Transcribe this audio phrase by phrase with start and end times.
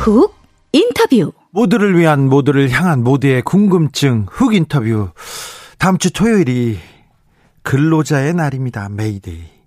[0.00, 0.34] 훅
[0.72, 5.10] 인터뷰 모두를 위한 모두를 향한 모두의 궁금증 훅 인터뷰
[5.76, 6.78] 다음 주 토요일이
[7.62, 8.88] 근로자의 날입니다.
[8.88, 9.59] 메이데이.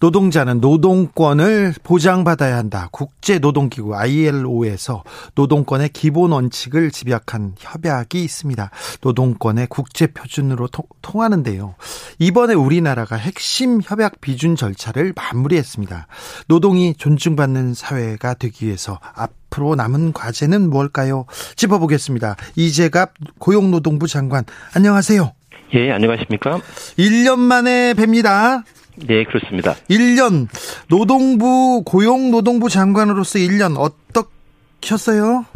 [0.00, 2.88] 노동자는 노동권을 보장받아야 한다.
[2.92, 8.70] 국제노동기구 ILO에서 노동권의 기본 원칙을 집약한 협약이 있습니다.
[9.00, 10.68] 노동권의 국제 표준으로
[11.02, 11.74] 통하는데요.
[12.18, 16.06] 이번에 우리나라가 핵심 협약 비준 절차를 마무리했습니다.
[16.46, 21.26] 노동이 존중받는 사회가 되기 위해서 앞으로 남은 과제는 뭘까요?
[21.56, 22.36] 짚어보겠습니다.
[22.56, 25.32] 이재갑 고용노동부 장관 안녕하세요.
[25.74, 26.60] 예, 안녕하십니까?
[26.98, 28.62] 1년 만에 뵙니다.
[28.96, 29.72] 네, 그렇습니다.
[29.90, 30.48] 1년
[30.88, 35.46] 노동부 고용노동부 장관으로서 1년 어떻셨어요?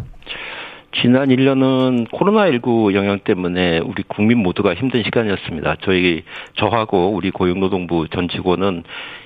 [1.00, 5.76] 지난 1년은 코로나19 영향 때문에 우리 국민 모두가 힘든 시간이었습니다.
[5.82, 6.24] 저희
[6.56, 8.82] 저하고 우리 고용노동부 전 직원은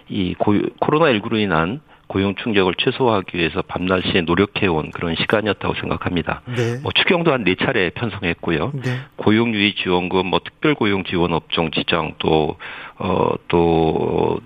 [0.09, 1.81] 이 코로나19로 인한
[2.13, 6.43] 고용 충격을 최소화하기 위해서 밤낮에 노력해온 그런 시간이었다고 생각합니다.
[6.45, 6.79] 네.
[6.83, 8.73] 뭐 추경도 한 네 차례 편성했고요.
[8.75, 8.99] 네.
[9.17, 12.57] 고용 유의 지원금, 뭐 특별 고용 지원 업종 지정 또
[12.99, 14.41] 어, 또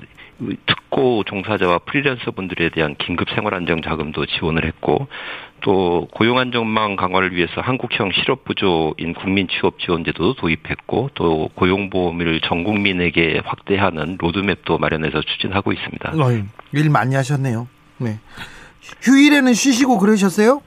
[0.97, 5.07] 특고 종사자와 프리랜서 분들에 대한 긴급 생활 안정 자금도 지원을 했고
[5.61, 12.65] 또 고용 안정망 강화를 위해서 한국형 실업 부조인 국민 취업 지원제도 도입했고 또 고용보험을 전
[12.65, 16.13] 국민에게 확대하는 로드맵도 마련해서 추진하고 있습니다.
[16.17, 16.33] 어,
[16.73, 17.69] 일 많이 하셨네요.
[17.99, 18.19] 네.
[19.03, 20.63] 휴일에는 쉬시고 그러셨어요?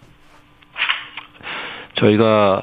[1.95, 2.61] 저희가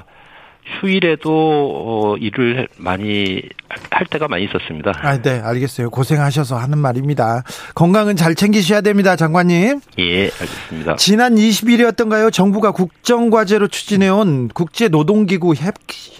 [0.66, 3.42] 휴일에도 어, 일을 많이
[3.90, 4.92] 할 때가 많이 있었습니다.
[4.96, 5.90] 아, 네, 알겠어요.
[5.90, 7.44] 고생하셔서 하는 말입니다.
[7.74, 9.80] 건강은 잘 챙기셔야 됩니다, 장관님.
[9.98, 10.96] 예, 알겠습니다.
[10.96, 12.32] 지난 20일이었던가요?
[12.32, 15.54] 정부가 국정과제로 추진해온 국제노동기구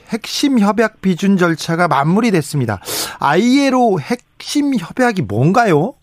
[0.09, 2.81] 핵심 협약 비준 절차가 마무리됐습니다.
[3.19, 5.95] ILO 핵심 협약이 뭔가요?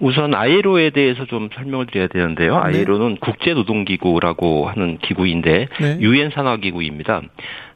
[0.00, 2.54] 우선 아이로에 대해서 좀 설명을 드려야 되는데요.
[2.54, 2.60] 네.
[2.60, 5.98] 아이로는 국제노동기구라고 하는 기구인데 네.
[6.00, 7.22] 유엔 산하기구입니다.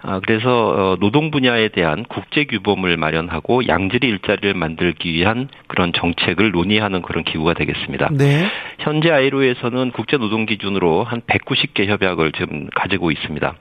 [0.03, 6.51] 아, 그래서 어, 노동 분야에 대한 국제 규범을 마련하고 양질의 일자리를 만들기 위한 그런 정책을
[6.51, 8.11] 논의하는 그런 기구가 되겠습니다.
[8.13, 8.49] 네.
[8.81, 13.55] 현재 아이로에서는 국제 노동 기준으로 한 190개 협약을 지금 가지고 있습니다.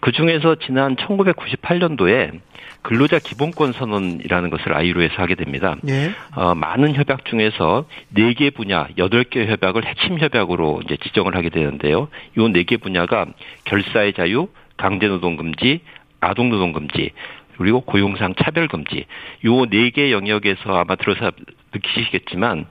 [0.00, 2.40] 그 중에서 지난 1998년도에
[2.82, 5.76] 근로자 기본권 선언이라는 것을 아이로에서 하게 됩니다.
[5.88, 6.12] 예.
[6.34, 12.08] 어, 많은 협약 중에서 4개 분야, 8개 협약을 핵심 협약으로 이제 지정을 하게 되는데요.
[12.36, 13.26] 이 4개 분야가
[13.64, 15.80] 결사의 자유, 강제노동 금지,
[16.20, 17.10] 아동 노동 금지,
[17.58, 19.06] 그리고 고용상 차별 금지.
[19.44, 21.30] 요 네 개 영역에서 아마 들어서
[21.72, 22.66] 느끼시겠지만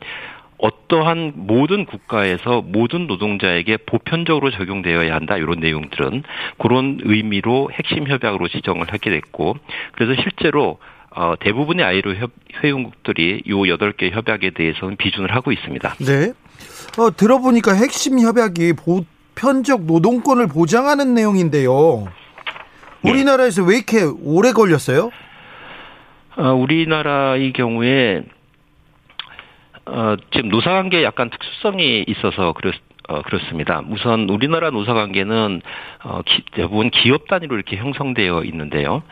[0.57, 6.23] 어떠한 모든 국가에서 모든 노동자에게 보편적으로 적용되어야 한다 이런 내용들은
[6.57, 9.57] 그런 의미로 핵심 협약으로 지정을 하게 됐고
[9.93, 10.79] 그래서 실제로
[11.15, 12.31] 어, 대부분의 아이로 협,
[12.63, 15.95] 회원국들이 요 여덟 개 협약에 대해서는 비준을 하고 있습니다.
[15.99, 16.33] 네.
[16.97, 19.05] 어, 들어보니까 핵심 협약이 보
[19.35, 22.07] 편적 노동권을 보장하는 내용인데요.
[23.01, 23.11] 네.
[23.11, 25.11] 우리나라에서 왜 이렇게 오래 걸렸어요?
[26.37, 28.23] 어, 우리나라의 경우에
[29.85, 32.71] 어, 지금 노사관계에 약간 특수성이 있어서 그렇,
[33.09, 33.81] 어, 그렇습니다.
[33.89, 35.61] 우선 우리나라 노사관계는
[36.05, 39.03] 어, 기, 대부분 기업 단위로 이렇게 형성되어 있는데요.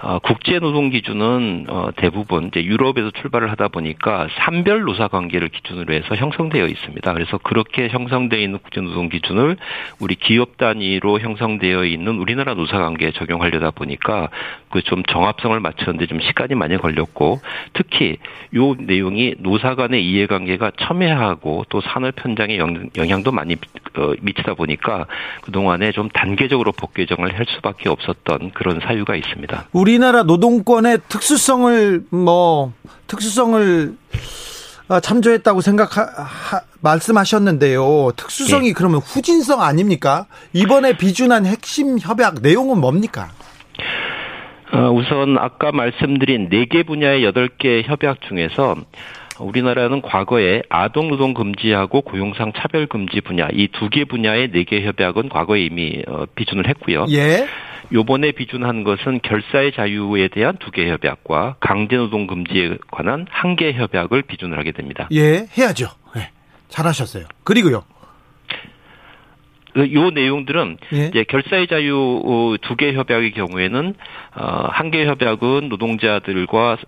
[0.00, 5.94] 어, 국제 노동 기준은 어, 대부분 이제 유럽에서 출발을 하다 보니까 산별 노사 관계를 기준으로
[5.94, 7.12] 해서 형성되어 있습니다.
[7.12, 9.56] 그래서 그렇게 형성되어 있는 국제 노동 기준을
[10.00, 14.28] 우리 기업 단위로 형성되어 있는 우리나라 노사 관계에 적용하려다 보니까
[14.70, 17.40] 그 좀 정합성을 맞추는데 좀 시간이 많이 걸렸고
[17.74, 18.16] 특히
[18.54, 22.58] 요 내용이 노사 간의 이해관계가 첨예하고 또 산업 현장에
[22.96, 23.54] 영향도 많이
[23.98, 25.06] 어, 미치다 보니까
[25.42, 29.66] 그동안에 좀 단계적으로 법 개정을 할 수밖에 없었던 그런 사유가 있습니다.
[29.88, 32.74] 우리나라 노동권의 특수성을 뭐
[33.06, 33.96] 특수성을
[34.88, 35.90] 아, 참조했다고 생각
[36.80, 38.12] 말씀하셨는데요.
[38.14, 38.72] 특수성이 네.
[38.74, 40.26] 그러면 후진성 아닙니까?
[40.52, 43.30] 이번에 비준한 핵심 협약 내용은 뭡니까?
[44.74, 48.76] 어, 우선 아까 말씀드린 4개 분야의 8개 협약 중에서
[49.40, 54.84] 우리나라는 과거에 아동 노동 금지하고 고용상 차별 금지 분야 이 두 개 분야의 네 개
[54.84, 57.06] 협약은 과거에 이미 어, 비준을 했고요.
[57.10, 57.46] 예.
[57.92, 63.72] 요번에 비준한 것은 결사의 자유에 대한 두 개 협약과 강제 노동 금지에 관한 한 개
[63.72, 65.08] 협약을 비준을 하게 됩니다.
[65.12, 65.88] 예, 해야죠.
[66.14, 66.30] 네.
[66.68, 67.24] 잘하셨어요.
[67.44, 67.84] 그리고요.
[69.92, 71.06] 요 내용들은 예.
[71.06, 73.94] 이제 결사의 자유 어, 두개 협약의 경우에는
[74.34, 76.78] 어, 한 개 협약은 노동자들과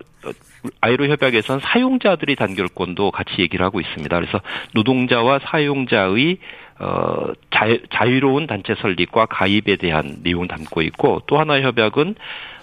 [0.81, 4.15] 아이로 협약에선 사용자들이 단결권도 같이 얘기를 하고 있습니다.
[4.19, 4.41] 그래서
[4.73, 6.37] 노동자와 사용자의
[6.79, 12.15] 어, 자유, 자유로운 단체 설립과 가입에 대한 내용을 담고 있고 또 하나의 협약은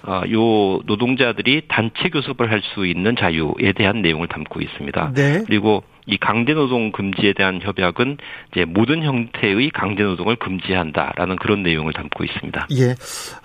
[0.05, 5.13] 어, 요 노동자들이 단체 교섭을 할 수 있는 자유에 대한 내용을 담고 있습니다.
[5.15, 5.43] 네.
[5.47, 8.17] 그리고 이 강제 노동 금지에 대한 협약은
[8.51, 12.69] 이제 모든 형태의 강제 노동을 금지한다라는 그런 내용을 담고 있습니다.
[12.79, 12.93] 예.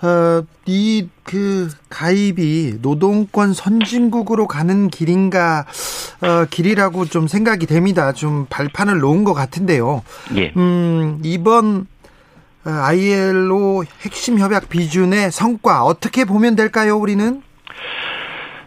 [0.06, 5.66] 어, 이그 가입이 노동권 선진국으로 가는 길인가
[6.22, 8.12] 어, 길이라고 좀 생각이 됩니다.
[8.12, 10.02] 좀 발판을 놓은 것 같은데요.
[10.36, 10.52] 예.
[10.56, 11.86] 음, 이번
[12.64, 17.42] ILO 핵심 협약 비준의 성과 어떻게 보면 될까요, 우리는?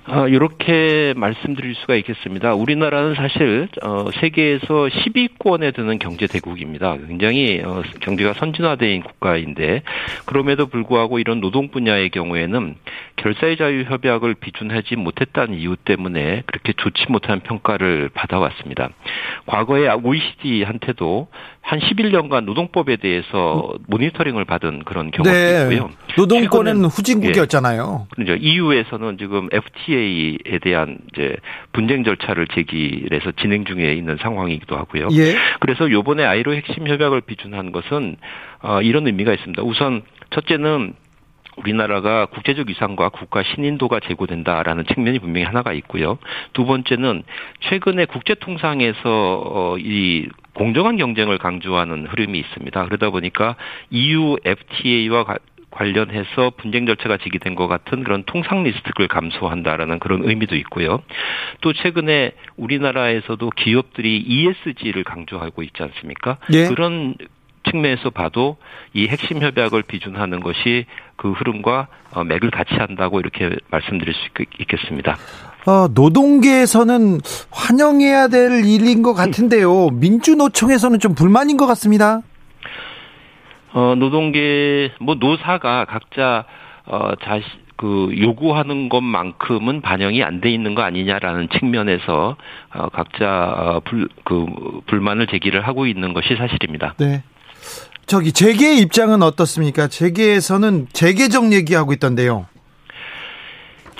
[0.09, 2.53] 아, 이렇게 말씀드릴 수가 있겠습니다.
[2.53, 6.95] 우리나라는 사실 어, 세계에서 10위권에 드는 경제 대국입니다.
[6.95, 9.81] 굉장히 어, 경제가 선진화된 국가인데
[10.25, 12.75] 그럼에도 불구하고 이런 노동 분야의 경우에는
[13.17, 18.89] 결사의 자유 협약을 비준하지 못했다는 이유 때문에 그렇게 좋지 못한 평가를 받아왔습니다.
[19.47, 21.27] 과거에 OECD한테도
[21.61, 25.61] 한 11년간 노동법에 대해서 모니터링을 받은 그런 경험이 네.
[25.63, 25.89] 있고요.
[26.15, 28.07] 노동권은 후진국이었잖아요.
[28.07, 28.41] 예, 그렇죠.
[28.41, 31.35] EU에서는 지금 FTA에 대한 이제
[31.73, 35.09] 분쟁 절차를 제기해서 진행 중에 있는 상황이기도 하고요.
[35.11, 35.35] 예.
[35.59, 38.15] 그래서 요번에 아이로 핵심 협약을 비준한 것은
[38.61, 39.61] 어, 이런 의미가 있습니다.
[39.63, 40.93] 우선 첫째는
[41.57, 46.17] 우리나라가 국제적 위상과 국가 신인도가 제고된다라는 측면이 분명히 하나가 있고요.
[46.53, 47.23] 두 번째는
[47.61, 52.85] 최근에 국제 통상에서 어, 이 공정한 경쟁을 강조하는 흐름이 있습니다.
[52.85, 53.55] 그러다 보니까
[53.91, 55.25] EU FTA와
[55.69, 61.03] 관련해서 분쟁 절차가 제기된 것 같은 그런 통상 리스크를 감소한다라는 그런 의미도 있고요.
[61.61, 66.37] 또 최근에 우리나라에서도 기업들이 ESG를 강조하고 있지 않습니까?
[66.53, 66.67] 예.
[66.67, 67.15] 그런
[67.71, 68.57] 측면에서 봐도
[68.93, 70.85] 이 핵심 협약을 비준하는 것이
[71.15, 74.19] 그 흐름과 어, 맥을 같이 한다고 이렇게 말씀드릴 수
[74.59, 75.17] 있겠습니다.
[75.65, 77.19] 어, 노동계에서는
[77.51, 79.89] 환영해야 될 일인 것 같은데요.
[79.89, 82.21] 민주노총에서는 좀 불만인 것 같습니다.
[83.73, 86.45] 어, 노동계, 뭐, 노사가 각자,
[86.85, 92.37] 어, 자시, 그 요구하는 것만큼은 반영이 안 돼 있는 거 아니냐라는 측면에서
[92.73, 94.45] 어, 각자 어, 불, 그
[94.87, 96.95] 불만을 제기를 하고 있는 것이 사실입니다.
[96.97, 97.21] 네.
[98.07, 99.87] 저기 재계 입장은 어떻습니까?
[99.87, 102.45] 재계에서는 재계적 얘기하고 있던데요.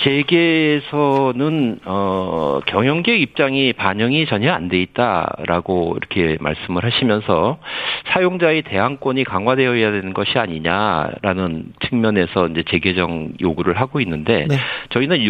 [0.01, 7.57] 재계에서는 어 경영계 입장이 반영이 전혀 안 돼 있다라고 이렇게 말씀을 하시면서
[8.13, 14.57] 사용자의 대항권이 강화되어야 되는 것이 아니냐라는 측면에서 이제 재개정 요구를 하고 있는데 네.
[14.91, 15.29] 저희는 이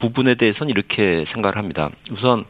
[0.00, 1.90] 부분에 대해서는 이렇게 생각을 합니다.
[2.10, 2.44] 우선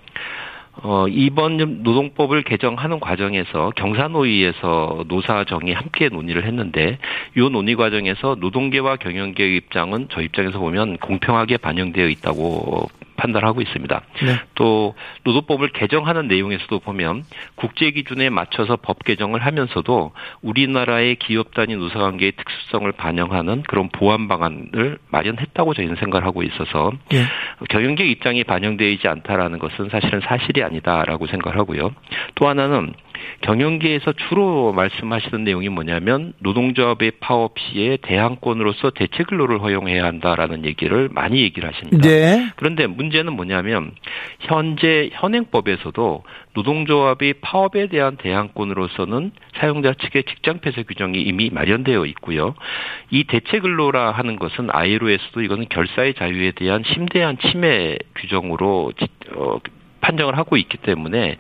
[0.83, 6.99] 어, 이번 노동법을 개정하는 과정에서 경사노위에서 노사정이 함께 논의를 했는데
[7.37, 14.01] 이 논의 과정에서 노동계와 경영계의 입장은 저 입장에서 보면 공평하게 반영되어 있다고 판단하고 있습니다.
[14.23, 14.37] 네.
[14.55, 14.95] 또
[15.25, 17.25] 노동법을 개정하는 내용에서도 보면
[17.57, 24.29] 국제 기준에 맞춰서 법 개정을 하면서도 우리나라의 기업 단위 노사 관계의 특수성을 반영하는 그런 보완
[24.29, 27.25] 방안을 마련했다고 저희는 생각을 하고 있어서 네.
[27.69, 31.93] 경영계 입장이 반영되지 않다라는 것은 사실은 사실이 아니다라고 생각을 하고요.
[32.37, 32.95] 또 하나는
[33.41, 41.43] 경영계에서 주로 말씀하시던 내용이 뭐냐면 노동조합의 파업 시에 대항권으로서 대체 근로를 허용해야 한다라는 얘기를 많이
[41.43, 42.09] 얘기를 하십니다.
[42.09, 42.51] 네.
[42.57, 43.93] 그런데 문제는 뭐냐면
[44.41, 52.55] 현재 현행법에서도 노동조합이 파업에 대한 대항권으로서는 사용자 측의 직장 폐쇄 규정이 이미 마련되어 있고요.
[53.11, 58.93] 이 대체 근로라 하는 것은 아이로에서도 이거는 결사의 자유에 대한 심대한 침해 규정으로
[59.37, 59.59] 어,
[60.01, 61.37] 판정을 하고 있기 때문에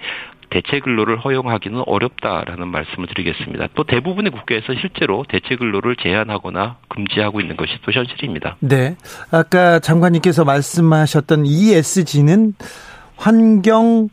[0.50, 3.69] 대체 근로를 허용하기는 어렵다라는 말씀을 드리겠습니다.
[3.75, 8.57] 또 대부분의 국가에서 실제로 대체 근로를 제한하거나 금지하고 있는 것이 또 현실입니다.
[8.61, 8.97] 네.
[9.31, 12.55] 아까 장관님께서 말씀하셨던 ESG는
[13.17, 14.09] 환경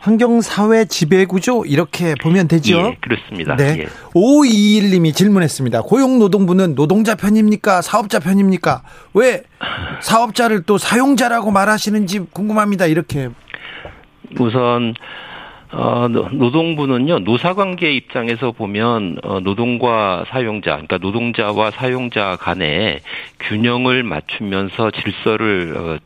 [0.00, 2.78] 환경 사회 지배 구조 이렇게 보면 되죠.
[2.78, 3.54] 예, 그렇습니다.
[3.54, 3.80] 네.
[3.80, 3.86] 예.
[4.14, 5.82] 521님이 질문했습니다.
[5.82, 7.82] 고용노동부는 노동자 편입니까?
[7.82, 8.82] 사업자 편입니까?
[9.12, 9.42] 왜
[10.00, 12.86] 사업자를 또 사용자라고 말하시는지 궁금합니다.
[12.86, 13.28] 이렇게.
[14.38, 14.94] 우선
[15.72, 23.00] 어, 노동부는요, 노사관계 입장에서 보면, 어, 노동과 사용자, 그러니까 노동자와 사용자 간에
[23.38, 25.98] 균형을 맞추면서 질서를, 어,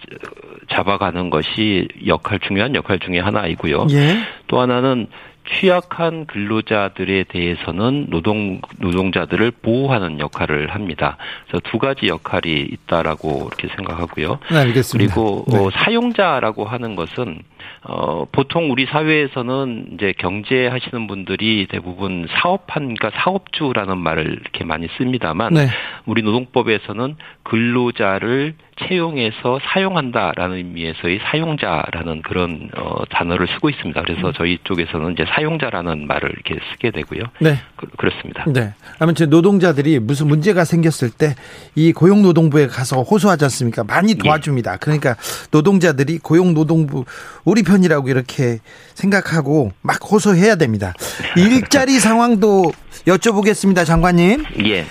[0.69, 3.87] 잡아가는 것이 역할, 중요한 역할 중의 하나이고요.
[3.91, 4.19] 예.
[4.47, 5.07] 또 하나는
[5.47, 11.19] 취약한 근로자들에 대해서는 노동 노동자들을 보호하는 역할을 합니다.
[11.47, 14.39] 그래서 두 가지 역할이 있다라고 이렇게 생각하고요.
[14.51, 15.15] 네, 알겠습니다.
[15.15, 15.59] 그리고 네.
[15.59, 17.41] 어, 사용자라고 하는 것은
[17.87, 24.89] 어, 보통 우리 사회에서는 이제 경제 하시는 분들이 대부분 사업한, 그러니까 사업주라는 말을 이렇게 많이
[24.97, 25.69] 씁니다만, 네.
[26.07, 28.55] 우리 노동법에서는 근로자를
[28.89, 34.03] 채용해서 사용한다라는 의미에서의 사용자라는 그런 어, 단어를 쓰고 있습니다.
[34.03, 34.33] 그래서 음.
[34.35, 37.23] 저희 쪽에서는 이제 사용자라는 말을 이렇게 쓰게 되고요.
[37.41, 38.73] 네, 그, 렇습니다 네.
[38.99, 41.35] 아무튼 노동자들이 무슨 문제가 생겼을 때
[41.77, 43.85] 이 고용노동부에 가서 호소하지 않습니까?
[43.85, 44.15] 많이 예.
[44.15, 44.73] 도와줍니다.
[44.75, 44.77] 예.
[44.81, 45.17] 그러니까
[45.51, 47.05] 노동자들이 고용노동부
[47.45, 48.61] 우리 편 이라고 이렇게
[48.95, 50.93] 생각하고 막 호소해야 됩니다.
[51.37, 52.73] 일자리 상황도
[53.07, 54.45] 여쭤보겠습니다, 장관님.
[54.67, 54.87] 예.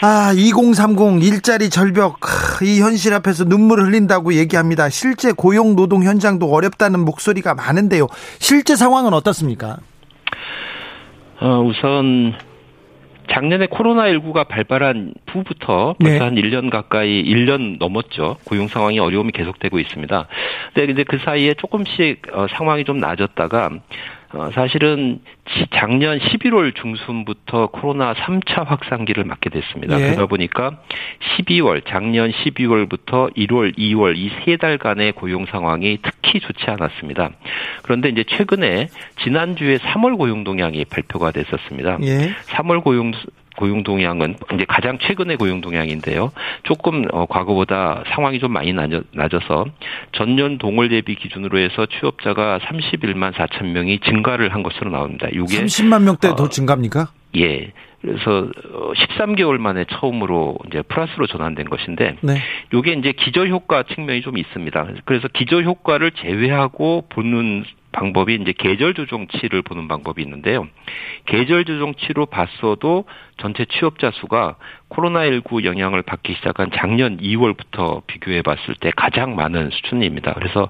[0.00, 2.18] 아, 2030 일자리 절벽
[2.62, 4.88] 이 현실 앞에서 눈물을 흘린다고 얘기합니다.
[4.88, 8.08] 실제 고용 노동 현장도 어렵다는 목소리가 많은데요.
[8.40, 9.76] 실제 상황은 어떻습니까?
[11.40, 12.34] 어, 우선
[13.30, 16.18] 작년에 코로나19가 발발한 후부터 벌써 네.
[16.18, 18.36] 한 1년 가까이 1년 넘었죠.
[18.44, 20.26] 고용 상황이 어려움이 계속되고 있습니다.
[20.74, 23.70] 근데 이제 그 사이에 조금씩 어, 상황이 좀 나아졌다가
[24.34, 25.20] 어, 사실은
[25.74, 29.98] 작년 11월 중순부터 코로나 3차 확산기를 맞게 됐습니다.
[30.00, 30.04] 예.
[30.10, 30.78] 그러다 보니까
[31.36, 37.30] 12월, 작년 12월부터 1월, 2월 이 세 달간의 고용 상황이 특히 좋지 않았습니다.
[37.82, 38.86] 그런데 이제 최근에
[39.22, 41.98] 지난주에 3월 고용 동향이 발표가 됐었습니다.
[42.02, 42.30] 예.
[42.54, 43.12] 3월 고용
[43.54, 46.32] 고용 동향은 이제 가장 최근의 고용 동향인데요.
[46.62, 49.66] 조금 어, 과거보다 상황이 좀 많이 낮아서
[50.12, 55.28] 전년 동월 대비 기준으로 해서 취업자가 31만 4천 명이 증가를 한 것으로 나옵니다.
[55.32, 57.10] 이게 30만 명대 어, 더 증가입니까?
[57.36, 57.72] 예.
[58.00, 58.50] 그래서
[59.18, 62.42] 13개월 어, 만에 처음으로 이제 플러스로 전환된 것인데 네.
[62.72, 64.88] 이게 이제 기저 효과 측면이 좀 있습니다.
[65.04, 70.66] 그래서 기저 효과를 제외하고 보는 방법이 이제 계절 조정치를 보는 방법이 있는데요.
[71.26, 73.04] 계절 조정치로 봤어도
[73.38, 74.56] 전체 취업자 수가
[74.90, 80.34] 코로나19 영향을 받기 시작한 작년 2월부터 비교해 봤을 때 가장 많은 수준입니다.
[80.34, 80.68] 그래서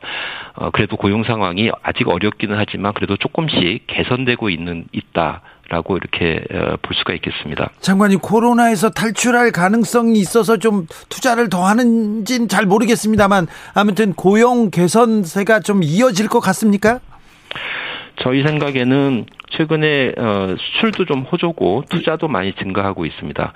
[0.54, 5.42] 어 그래도 고용 상황이 아직 어렵기는 하지만 그래도 조금씩 개선되고 있는 있다.
[5.68, 7.70] 라고 이렇게 어, 볼 수가 있겠습니다.
[7.80, 15.82] 장관님 코로나에서 탈출할 가능성이 있어서 좀 투자를 더 하는지는 잘 모르겠습니다만 아무튼 고용 개선세가 좀
[15.82, 17.00] 이어질 것 같습니까?
[18.16, 23.52] 저희 생각에는 최근에 어, 수출도 좀 호조고 투자도 많이 증가하고 있습니다.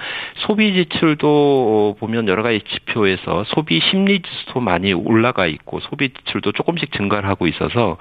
[0.47, 6.93] 소비 지출도 보면 여러 가지 지표에서 소비 심리 지수도 많이 올라가 있고 소비 지출도 조금씩
[6.93, 7.97] 증가를 하고 있어서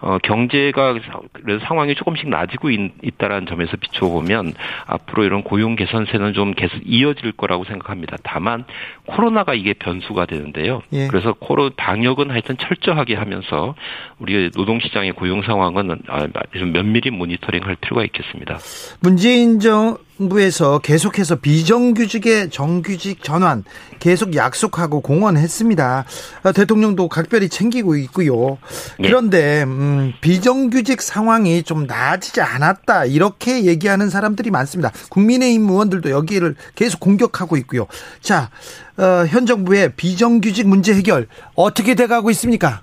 [0.00, 0.98] 어, 경제가
[1.32, 4.52] 그래서 상황이 조금씩 나아지고 있, 다라는 점에서 비춰보면
[4.86, 8.16] 앞으로 이런 고용 개선세는 좀 계속 이어질 거라고 생각합니다.
[8.22, 8.64] 다만
[9.06, 10.82] 코로나가 이게 변수가 되는데요.
[10.92, 11.06] 예.
[11.08, 13.74] 그래서 코로 방역은 하여튼 철저하게 하면서
[14.18, 16.26] 우리 노동 시장의 고용 상황은 아,
[16.58, 18.58] 좀 면밀히 모니 모니터링할 필요가 있겠습니다.
[19.00, 23.64] 문재인 정부에서 계속해서 비정규직의 정규직 전환
[23.98, 26.04] 계속 약속하고 공언했습니다.
[26.44, 28.58] 어, 대통령도 각별히 챙기고 있고요.
[29.00, 29.08] 예.
[29.08, 34.92] 그런데 음, 비정규직 상황이 좀 나아지지 않았다 이렇게 얘기하는 사람들이 많습니다.
[35.10, 37.86] 국민의힘 의원들도 여기를 계속 공격하고 있고요.
[38.20, 38.50] 자,
[38.98, 42.82] 어, 현 정부의 비정규직 문제 해결 어떻게 돼가고 있습니까?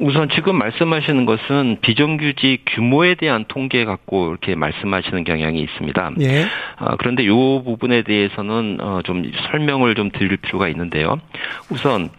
[0.00, 6.12] 우선 지금 말씀하시는 것은 비정규직 규모에 대한 통계 갖고 이렇게 말씀하시는 경향이 있습니다.
[6.20, 6.46] 예.
[6.76, 11.20] 아, 그런데 이 부분에 대해서는 어, 좀 설명을 좀 드릴 필요가 있는데요.
[11.70, 12.10] 우선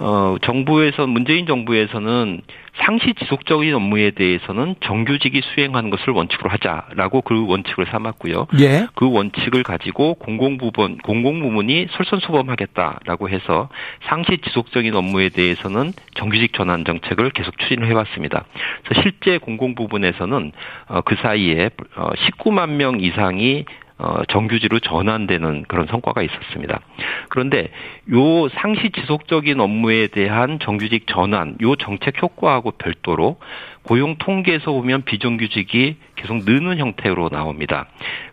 [0.00, 2.40] 어, 정부에서 문재인 정부에서는
[2.84, 8.46] 상시 지속적인 업무에 대해서는 정규직이 수행하는 것을 원칙으로 하자라고 그 원칙을 삼았고요.
[8.60, 8.86] 예.
[8.94, 13.68] 그 원칙을 가지고 공공부문 공공부문이 솔선수범하겠다라고 해서
[14.08, 18.44] 상시 지속적인 업무에 대해서는 정규직 전환 정책을 계속 추진을 해왔습니다.
[18.84, 20.52] 그래서 실제 공공부문에서는
[20.88, 23.64] 어, 그 사이에 19만 어, 명 이상이
[23.98, 26.80] 어, 정규직으로 전환되는 그런 성과가 있었습니다.
[27.28, 27.70] 그런데
[28.12, 33.38] 요 상시 지속적인 업무에 대한 정규직 전환, 요 정책 효과하고 별도로
[33.82, 37.86] 고용 통계에서 보면 비정규직이 계속 느는 형태로 나옵니다.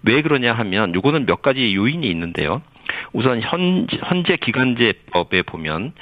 [0.04, 2.62] 왜 그러냐 하면 요거는 몇 가지 요인이 있는데요.
[3.14, 5.94] 우선 현, 현재 기간제법에 보면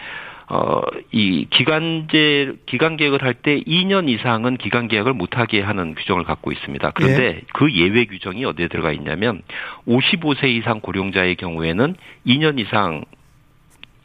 [0.50, 0.82] 어,
[1.12, 6.92] 이 기간제, 기간 계약을 할 때 2년 이상은 기간 계약을 못하게 하는 규정을 갖고 있습니다.
[6.92, 7.42] 그런데 예.
[7.54, 9.42] 그 예외 규정이 어디에 들어가 있냐면
[9.88, 11.96] 55세 이상 고령자의 경우에는
[12.26, 13.04] 2년 이상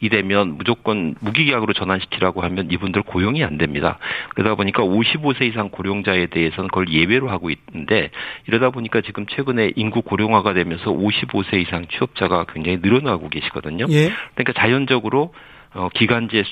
[0.01, 3.97] 이 되면 무조건 무기계약으로 전환시키라고 하면 이분들 고용이 안 됩니다.
[4.29, 8.09] 그러다 보니까 55세 이상 고령자에 대해서는 그걸 예외로 하고 있는데
[8.47, 13.85] 이러다 보니까 지금 최근에 인구 고령화가 되면서 55세 이상 취업자가 굉장히 늘어나고 계시거든요.
[13.89, 14.09] 예.
[14.35, 15.33] 그러니까 자연적으로
[15.73, 16.43] 어, 기간제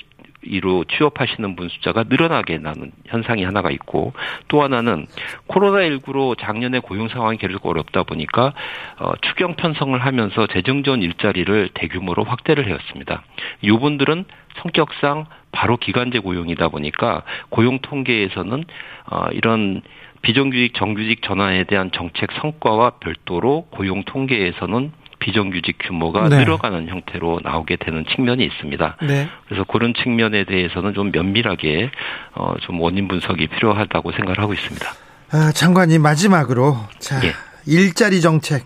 [0.43, 4.13] 이로 취업하시는 분 숫자가 늘어나게 나는 현상이 하나가 있고
[4.47, 5.07] 또 하나는
[5.47, 8.53] 코로나19로 작년에 고용 상황이 계속 어렵다 보니까
[8.99, 13.23] 어, 추경 편성을 하면서 재정 지원 일자리를 대규모로 확대를 해왔습니다.
[13.61, 14.25] 이분들은
[14.61, 18.63] 성격상 바로 기간제 고용이다 보니까 고용 통계에서는
[19.11, 19.81] 어, 이런
[20.21, 24.91] 비정규직 정규직 전환에 대한 정책 성과와 별도로 고용 통계에서는
[25.27, 26.37] 비정규직 규모가 네.
[26.39, 28.97] 늘어가는 형태로 나오게 되는 측면이 있습니다.
[29.01, 29.27] 네.
[29.45, 31.91] 그래서 그런 측면에 대해서는 좀 면밀하게
[32.33, 34.87] 어, 좀 원인 분석이 필요하다고 생각을 하고 있습니다.
[35.31, 37.33] 아, 장관님 마지막으로 자 예.
[37.65, 38.65] 일자리 정책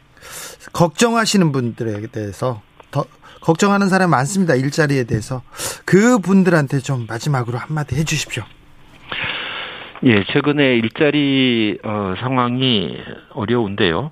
[0.72, 3.06] 걱정하시는 분들에 대해서 더
[3.42, 4.54] 걱정하는 사람 많습니다.
[4.54, 5.42] 일자리에 대해서
[5.84, 8.44] 그 분들한테 좀 마지막으로 한마디 해주십시오.
[10.04, 12.98] 예, 최근에 일자리 어, 상황이
[13.34, 14.12] 어려운데요.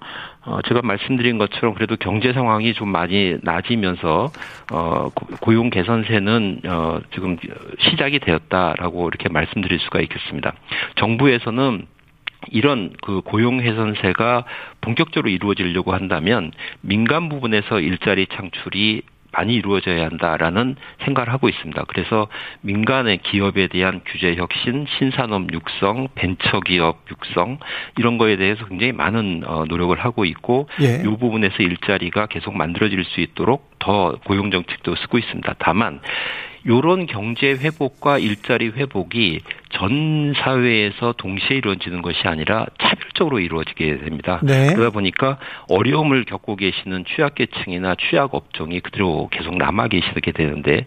[0.49, 4.31] 어, 제가 말씀드린 것처럼 그래도 경제 상황이 좀 많이 나아지면서
[4.73, 5.09] 어,
[5.41, 7.37] 고용 개선세는 어, 지금
[7.77, 10.53] 시작이 되었다라고 이렇게 말씀드릴 수가 있겠습니다.
[10.95, 11.85] 정부에서는
[12.47, 14.45] 이런 그 고용 개선세가
[14.81, 16.51] 본격적으로 이루어지려고 한다면
[16.81, 21.83] 민간 부분에서 일자리 창출이 많이 이루어져야 한다라는 생각을 하고 있습니다.
[21.87, 22.27] 그래서
[22.61, 27.59] 민간의 기업에 대한 규제 혁신, 신산업 육성, 벤처 기업 육성
[27.97, 31.01] 이런 거에 대해서 굉장히 많은 어, 노력을 하고 있고 예.
[31.01, 35.55] 이 부분에서 일자리가 계속 만들어질 수 있도록 더 고용 정책도 쓰고 있습니다.
[35.59, 36.01] 다만
[36.69, 39.39] 요런 경제 회복과 일자리 회복이
[39.71, 44.39] 전 사회에서 동시에 이루어지는 것이 아니라 차별적으로 이루어지게 됩니다.
[44.43, 44.73] 네.
[44.73, 50.83] 그러다 보니까 어려움을 겪고 계시는 취약계층이나 취약업종이 그대로 계속 남아 계시게 되는데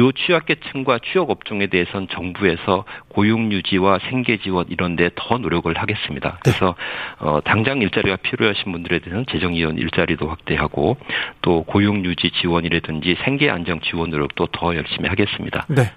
[0.00, 6.30] 요 취약계층과 취약업종에 대해서는 정부에서 고용 유지와 생계 지원 이런 데 더 노력을 하겠습니다.
[6.30, 6.38] 네.
[6.42, 6.74] 그래서
[7.18, 10.96] 어 당장 일자리가 필요하신 분들에 대해서는 재정 지원 일자리도 확대하고
[11.40, 15.21] 또 고용 유지 지원이라든지 생계 안정 지원 노력도 더 열심히 하겠습니다.
[15.68, 15.92] 네.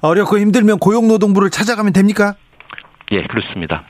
[0.00, 2.34] 어렵고 힘들면 고용노동부를 찾아가면 됩니까?
[3.12, 3.84] 예, 그렇습니다.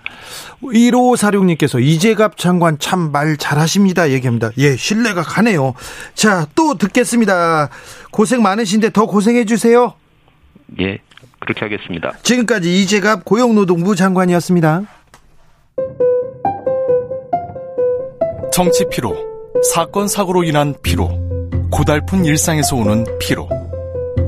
[0.63, 4.11] 1546님께서 이재갑 장관 참 말 잘하십니다.
[4.11, 4.51] 얘기합니다.
[4.59, 5.75] 예, 신뢰가 가네요.
[6.15, 7.69] 자, 또 듣겠습니다.
[8.11, 9.95] 고생 많으신데 더 고생해 주세요.
[10.81, 10.99] 예,
[11.39, 12.13] 그렇게 하겠습니다.
[12.23, 14.83] 지금까지 이재갑 고용노동부 장관이었습니다.
[18.53, 19.15] 정치 피로,
[19.73, 21.09] 사건 사고로 인한 피로,
[21.71, 23.49] 고달픈 일상에서 오는 피로.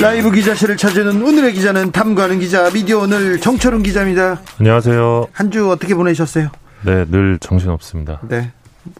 [0.00, 4.40] 라이브 기자실을 찾는 오늘의 기자는 탐구하는 기자 미디어 오늘 정철훈 기자입니다.
[4.60, 5.28] 안녕하세요.
[5.32, 6.48] 한 주 어떻게 보내셨어요?
[6.82, 8.20] 네, 늘 정신 없습니다.
[8.28, 8.52] 네.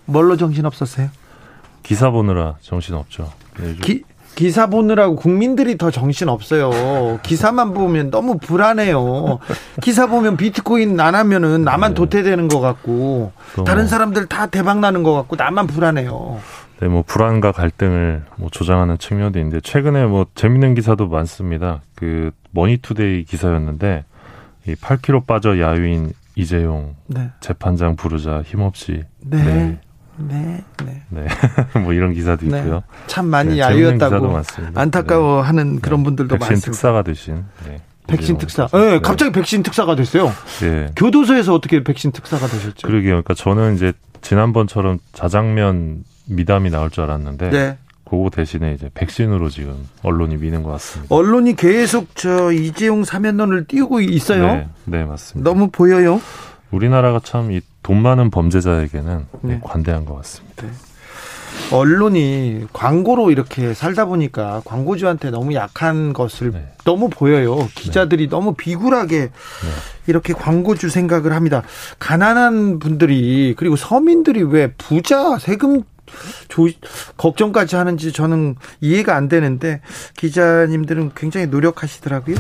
[0.07, 1.09] 뭘로 정신 없었어요?
[1.83, 3.31] 기사 보느라 정신 없죠.
[3.61, 4.03] 네, 기,
[4.35, 7.21] 기사 보느라고 국민들이 더 정신 없어요.
[7.23, 9.39] 기사만 보면 너무 불안해요.
[9.83, 11.95] 기사 보면 비트코인 안 하면은 나만 네.
[11.95, 13.33] 도태되는 것 같고
[13.67, 16.41] 다른 사람들 다 대박 나는 것 같고 나만 불안해요.
[16.81, 21.81] 네, 뭐 불안과 갈등을 뭐 조장하는 측면도 있는데 최근에 뭐 재밌는 기사도 많습니다.
[21.95, 24.05] 그 머니투데이 기사였는데
[24.67, 27.31] 이 8kg 빠져 야윈 이재용 네.
[27.41, 29.43] 재판장 부르자 힘없이 네.
[29.43, 29.81] 네.
[30.19, 31.03] 네, 네.
[31.11, 31.27] 네.
[31.81, 32.59] 뭐 이런 기사도 네.
[32.59, 32.83] 있고요.
[33.07, 34.41] 참 많이 네, 야위었다고
[34.75, 35.81] 안타까워하는 네.
[35.81, 36.65] 그런 분들도 많습니다.
[36.65, 37.45] 특사가 되신.
[37.67, 37.81] 네.
[38.07, 38.67] 백신 특사.
[38.69, 40.33] 네, 네, 갑자기 백신 특사가 됐어요.
[40.61, 40.89] 네.
[40.97, 42.87] 교도소에서 어떻게 백신 특사가 되셨죠?
[42.87, 43.23] 그러게요.
[43.23, 47.79] 그러니까 저는 이제 지난번처럼 자장면 미담이 나올 줄 알았는데 네.
[48.05, 51.15] 그거 대신에 이제 백신으로 지금 언론이 미는 것 같습니다.
[51.15, 54.47] 언론이 계속 저 이재용 사면론을 띄우고 있어요.
[54.47, 55.49] 네, 네 맞습니다.
[55.49, 56.21] 너무 보여요.
[56.71, 59.61] 우리나라가 참 이 돈 많은 범죄자에게는 네.
[59.63, 60.65] 관대한 것 같습니다.
[60.65, 60.71] 네.
[61.71, 66.67] 언론이 광고로 이렇게 살다 보니까 광고주한테 너무 약한 것을 네.
[66.85, 67.69] 너무 보여요.
[67.77, 68.29] 기자들이 네.
[68.29, 69.31] 너무 비굴하게 네.
[70.09, 71.63] 이렇게 광고주 생각을 합니다.
[72.01, 75.85] 가난한 분들이 그리고 서민들이 왜 부자 세금
[76.49, 76.69] 조,
[77.17, 79.81] 걱정까지 하는지 저는 이해가 안 되는데
[80.17, 82.37] 기자님들은 굉장히 노력하시더라고요.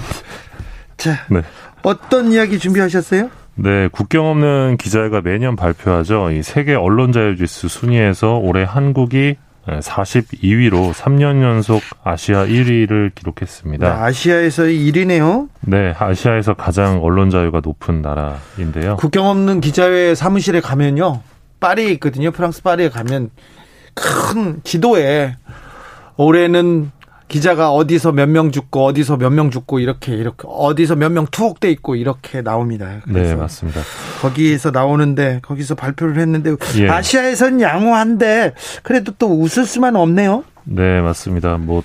[0.97, 1.43] 자, 네.
[1.83, 3.31] 어떤 이야기 준비하셨어요?
[3.55, 6.31] 네, 국경 없는 기자회가 매년 발표하죠.
[6.31, 13.87] 이 세계 언론 자유지수 순위에서 올해 한국이 42위로 3년 연속 아시아 1위를 기록했습니다.
[13.87, 15.49] 네, 아시아에서 1위네요.
[15.63, 18.97] 네, 아시아에서 가장 언론 자유가 높은 나라인데요.
[18.97, 21.21] 국경 없는 기자회 사무실에 가면요.
[21.59, 22.31] 파리에 있거든요.
[22.31, 23.31] 프랑스 파리에 가면
[23.97, 25.37] 큰 지도에
[26.17, 26.93] 올해는
[27.29, 31.71] 기자가 어디서 몇 명 죽고 어디서 몇 명 죽고 이렇게 이렇게 어디서 몇 명 투옥돼
[31.73, 33.01] 있고 이렇게 나옵니다.
[33.09, 33.81] 네, 맞습니다.
[34.21, 36.89] 거기에서 나오는데 거기서 발표를 했는데 예.
[36.89, 38.55] 아시아에선 양호한데
[38.85, 40.45] 그래도 또 웃을 수만 없네요.
[40.65, 41.57] 네, 맞습니다.
[41.57, 41.83] 뭐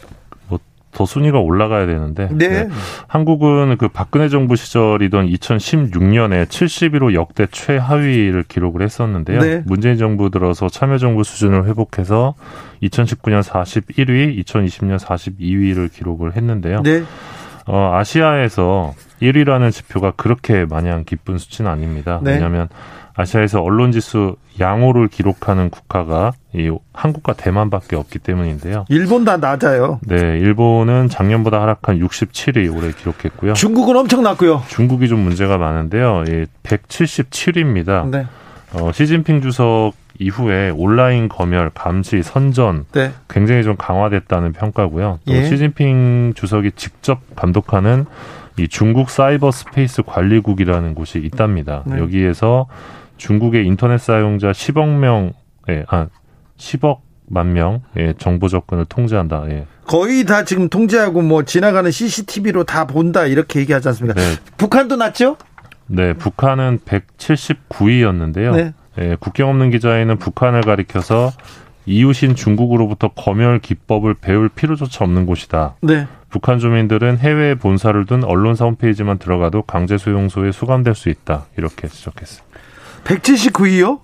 [0.94, 2.48] 더 순위가 올라가야 되는데 네.
[2.48, 2.70] 네.
[3.08, 9.40] 한국은 그 박근혜 정부 시절이던 2016년에 71호 역대 최하위를 기록을 했었는데요.
[9.40, 9.64] 네.
[9.66, 12.36] 문재인 정부 들어서 참여정부 수준을 회복해서
[12.84, 16.82] 2019년 41위, 2020년 42위를 기록을 했는데요.
[16.82, 17.04] 네.
[17.68, 22.20] 어, 아시아에서 1위라는 지표가 그렇게 마냥 기쁜 수치는 아닙니다.
[22.24, 22.34] 네.
[22.34, 22.70] 왜냐하면
[23.16, 28.86] 아시아에서 언론 지수 양호를 기록하는 국가가 이 한국과 대만밖에 없기 때문인데요.
[28.90, 30.00] 일본 다 낮아요.
[30.04, 33.54] 네, 일본은 작년보다 하락한 67위 올해 기록했고요.
[33.54, 34.64] 중국은 엄청 낮고요.
[34.68, 36.24] 중국이 좀 문제가 많은데요.
[36.64, 38.10] 177위입니다.
[38.10, 38.26] 네.
[38.74, 43.12] 어, 시진핑 주석 이후에 온라인 검열, 감시, 선전 네.
[43.28, 45.20] 굉장히 좀 강화됐다는 평가고요.
[45.26, 45.46] 또 예.
[45.46, 48.06] 시진핑 주석이 직접 감독하는
[48.58, 51.84] 이 중국 사이버 스페이스 관리국이라는 곳이 있답니다.
[51.86, 51.98] 네.
[51.98, 52.68] 여기에서
[53.22, 55.34] 중국의 인터넷 사용자 10억 명,
[55.70, 56.08] 예, 아,
[56.58, 59.46] 10억 만 명의 정보 접근을 통제한다.
[59.50, 59.68] 예.
[59.86, 64.20] 거의 다 지금 통제하고 뭐 지나가는 CCTV로 다 본다 이렇게 얘기하지 않습니까?
[64.20, 64.36] 네.
[64.58, 65.38] 북한도 낮죠?
[65.86, 68.56] 네, 북한은 179위였는데요.
[68.56, 68.74] 네.
[68.98, 71.32] 예, 국경 없는 기자회는 북한을 가리켜서
[71.86, 75.76] 이웃인 중국으로부터 검열 기법을 배울 필요조차 없는 곳이다.
[75.82, 76.08] 네.
[76.30, 81.46] 북한 주민들은 해외에 본사를 둔 언론사 홈페이지만 들어가도 강제 수용소에 수감될 수 있다.
[81.58, 82.51] 이렇게 지적했습니다.
[83.04, 84.00] 179위요?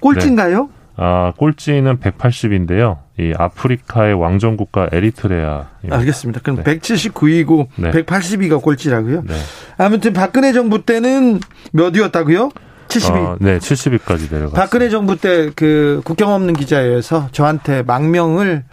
[0.00, 0.64] 꼴찌인가요?
[0.64, 0.68] 네.
[0.96, 2.98] 아, 꼴찌는 180인데요.
[3.18, 5.66] 이 아프리카의 왕정 국가 에리트레아.
[5.90, 6.40] 알겠습니다.
[6.42, 6.78] 그럼 네.
[6.78, 7.90] 179위고 네.
[7.90, 9.22] 182가 꼴찌라고요?
[9.26, 9.34] 네.
[9.78, 11.40] 아무튼 박근혜 정부 때는
[11.72, 12.50] 몇 위였다고요?
[12.88, 13.14] 70위.
[13.16, 14.52] 어, 네, 70위까지 내려갔어요.
[14.54, 18.64] 박근혜 정부 때 그 국경 없는 기자에서 저한테 망명을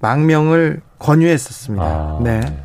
[0.00, 1.84] 망명을 권유했었습니다.
[1.84, 2.40] 아, 네.
[2.40, 2.64] 네.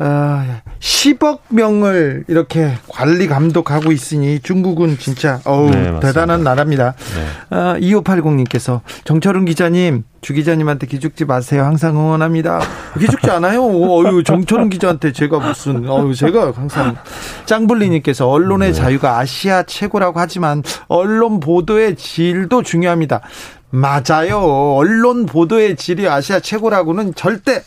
[0.00, 6.94] 아, 10억 명을 이렇게 관리 감독하고 있으니 중국은 진짜 어우 네, 대단한 나라입니다.
[6.94, 7.26] 네.
[7.50, 11.64] 아, 2580님께서 정철은 기자님 주 기자님한테 기죽지 마세요.
[11.64, 12.60] 항상 응원합니다.
[12.98, 13.64] 기죽지 않아요.
[13.64, 16.96] 어유 정철운 기자한테 제가 무슨 어유 제가 항상
[17.46, 18.74] 짱블리님께서 언론의 네.
[18.74, 23.20] 자유가 아시아 최고라고 하지만 언론 보도의 질도 중요합니다.
[23.70, 24.40] 맞아요.
[24.76, 27.62] 언론 보도의 질이 아시아 최고라고는 절대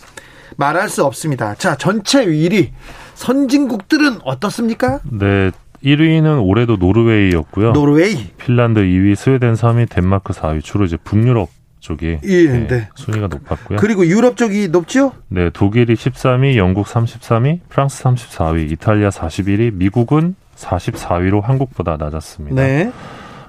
[0.58, 1.56] 말할 수 없습니다.
[1.56, 2.70] 자, 전체 1위
[3.16, 5.00] 선진국들은 어떻습니까?
[5.04, 5.52] 네.
[5.84, 7.72] 1위는 올해도 노르웨이였고요.
[7.72, 8.28] 노르웨이.
[8.38, 10.64] 핀란드 2위, 스웨덴 3위, 덴마크 4위.
[10.64, 12.90] 주로 이제 북유럽 쪽이 예, 네, 네.
[12.96, 13.80] 순위가 높았고요.
[13.80, 15.14] 그리고 유럽 쪽이 높죠?
[15.28, 22.56] 네, 독일이 13위, 영국 33위, 프랑스 34위, 이탈리아 41위, 미국은 44위로 한국보다 낮았습니다.
[22.56, 22.92] 네.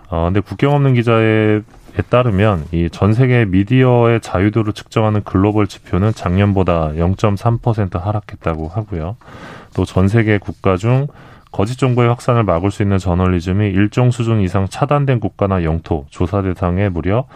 [0.09, 1.61] 어, 근데 국경 없는 기자의 에
[2.09, 9.16] 따르면 이 전 세계 미디어의 자유도를 측정하는 글로벌 지표는 작년보다 0.3% 하락했다고 하고요.
[9.74, 11.07] 또 전 세계 국가 중
[11.50, 16.88] 거짓 정보의 확산을 막을 수 있는 저널리즘이 일정 수준 이상 차단된 국가나 영토 조사 대상에
[16.88, 17.26] 무려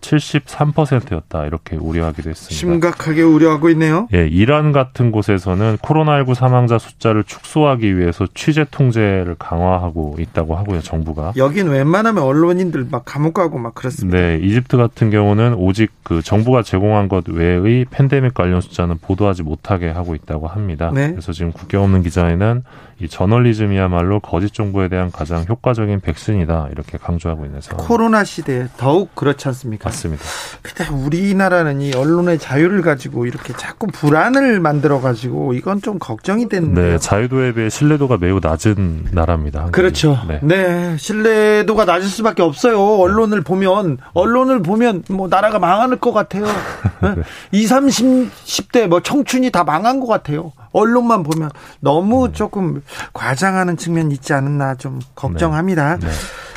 [0.00, 2.54] 73%였다 이렇게 우려하기도 했습니다.
[2.54, 4.08] 심각하게 우려하고 있네요.
[4.14, 11.32] 예, 이란 같은 곳에서는 코로나19 사망자 숫자를 축소하기 위해서 취재 통제를 강화하고 있다고 하고요, 정부가.
[11.36, 14.18] 여긴 웬만하면 언론인들 막 감옥 가고 막 그렇습니다.
[14.18, 19.88] 네, 이집트 같은 경우는 오직 그 정부가 제공한 것 외의 팬데믹 관련 숫자는 보도하지 못하게
[19.88, 20.90] 하고 있다고 합니다.
[20.94, 21.10] 네.
[21.10, 22.62] 그래서 지금 국경 없는 기자에는
[22.98, 27.86] 이 저널리즘이야말로 거짓 정보에 대한 가장 효과적인 백신이다 이렇게 강조하고 있는 상황.
[27.86, 29.90] 코로나 시대에 더욱 그렇지 않습니까?
[29.90, 30.24] 맞습니다.
[30.62, 36.92] 근데 우리나라는 이 언론의 자유를 가지고 이렇게 자꾸 불안을 만들어 가지고 이건 좀 걱정이 되는데.
[36.92, 39.60] 네, 자유도에 비해 신뢰도가 매우 낮은 나라입니다.
[39.60, 39.76] 한국이.
[39.76, 40.18] 그렇죠.
[40.26, 40.40] 네.
[40.42, 40.96] 네.
[40.96, 42.82] 신뢰도가 낮을 수밖에 없어요.
[42.82, 46.46] 언론을 보면 언론을 보면 뭐 나라가 망할 것 같아요.
[47.02, 47.22] 네.
[47.52, 50.52] 20, 30, 10대 뭐 청춘이 다 망한 것 같아요.
[50.76, 52.32] 언론만 보면 너무 네.
[52.32, 55.96] 조금 과장하는 측면이 있지 않았나 좀 걱정합니다.
[55.96, 56.06] 네.
[56.06, 56.12] 네.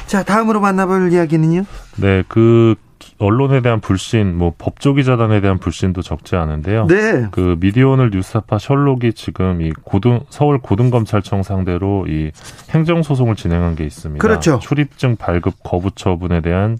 [0.07, 1.63] 자, 다음으로 만나볼 이야기는요?
[1.97, 2.75] 네, 그
[3.19, 6.87] 언론에 대한 불신, 뭐 법조 기 자단에 대한 불신도 적지 않은데요.
[6.87, 7.27] 네.
[7.31, 12.31] 그 미디어오늘 뉴스타파 셜록이 지금 이 고등 서울 고등검찰청 상대로 이
[12.71, 14.21] 행정 소송을 진행한 게 있습니다.
[14.21, 14.59] 그렇죠.
[14.59, 16.77] 출입증 발급 거부 처분에 대한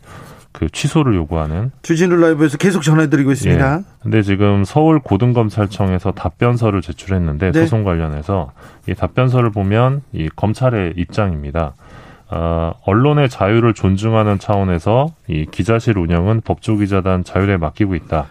[0.60, 3.78] 그 취소를 요구하는 주진우 라이브에서 계속 전해드리고 있습니다.
[3.78, 3.84] 예.
[4.04, 7.62] 근데 지금 서울 고등검찰청에서 답변서를 제출했는데 네.
[7.62, 8.52] 소송 관련해서
[8.90, 11.76] 이 답변서를 보면 이 검찰의 입장입니다.
[12.30, 18.28] 어, 언론의 자유를 존중하는 차원에서 이 기자실 운영은 법조기자단 자율에 맡기고 있다.